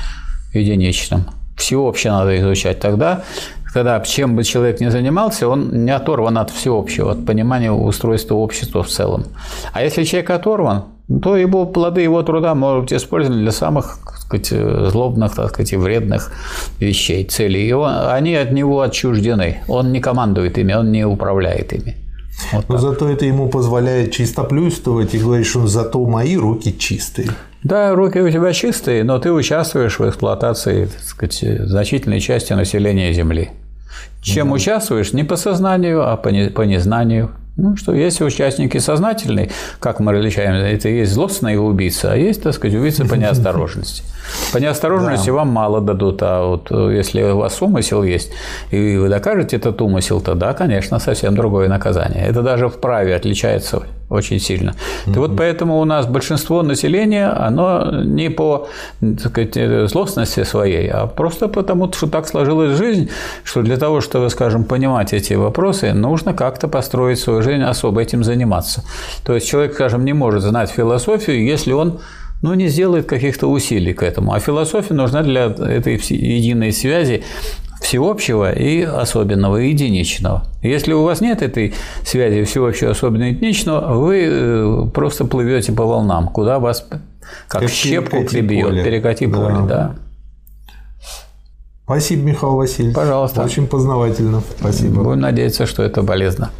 [0.52, 1.24] единичным.
[1.56, 2.80] Всеобщее надо изучать.
[2.80, 3.24] Тогда,
[3.72, 8.82] когда чем бы человек ни занимался, он не оторван от всеобщего, от понимания устройства общества
[8.82, 9.24] в целом.
[9.72, 10.84] А если человек оторван,
[11.22, 15.72] то его плоды его труда могут быть использованы для самых так сказать, злобных, так сказать,
[15.72, 16.32] и вредных
[16.78, 17.68] вещей, целей.
[17.68, 19.58] И он- они от него отчуждены.
[19.68, 21.96] Он не командует ими, он не управляет ими.
[22.52, 27.28] Вот Но зато это ему позволяет чистоплюйствовать и говорить, что зато мои руки чистые.
[27.62, 33.12] Да, руки у тебя чистые, но ты участвуешь в эксплуатации так сказать, значительной части населения
[33.12, 33.50] Земли.
[34.22, 35.12] Чем участвуешь?
[35.12, 37.30] Не по сознанию, а по, не- по незнанию.
[37.56, 42.54] Ну что, есть участники сознательные, как мы различаем, это есть злостные убийцы, а есть, так
[42.54, 44.04] сказать, убийцы по неосторожности.
[44.54, 48.30] По неосторожности вам мало дадут, а вот э, если у вас умысел есть,
[48.70, 52.24] и вы докажете этот умысел, то да, конечно, совсем другое наказание.
[52.26, 54.70] Это даже в праве отличается очень сильно.
[54.70, 55.14] Mm-hmm.
[55.14, 58.68] И вот поэтому у нас большинство населения, оно не по
[59.00, 63.08] так сказать, злостности своей, а просто потому, что так сложилась жизнь,
[63.44, 68.24] что для того, чтобы, скажем, понимать эти вопросы, нужно как-то построить свою жизнь, особо этим
[68.24, 68.84] заниматься.
[69.24, 72.00] То есть человек, скажем, не может знать философию, если он
[72.42, 74.32] ну, не сделает каких-то усилий к этому.
[74.32, 77.22] А философия нужна для этой единой связи
[77.82, 80.46] всеобщего и особенного, и единичного.
[80.62, 81.74] Если у вас нет этой
[82.04, 86.86] связи всеобщего, особенного и единичного, вы э, просто плывете по волнам, куда вас
[87.48, 88.84] как, как щепку прибьет, поле.
[88.84, 89.36] перекати да.
[89.36, 89.94] поле, да.
[91.84, 92.94] Спасибо, Михаил Васильевич.
[92.94, 93.42] Пожалуйста.
[93.42, 94.42] Очень познавательно.
[94.58, 95.02] Спасибо.
[95.02, 96.50] Будем надеяться, что это полезно.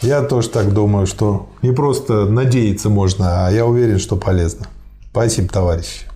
[0.00, 4.66] Я тоже так думаю, что не просто надеяться можно, а я уверен, что полезно.
[5.10, 6.06] Спасибо, товарищи.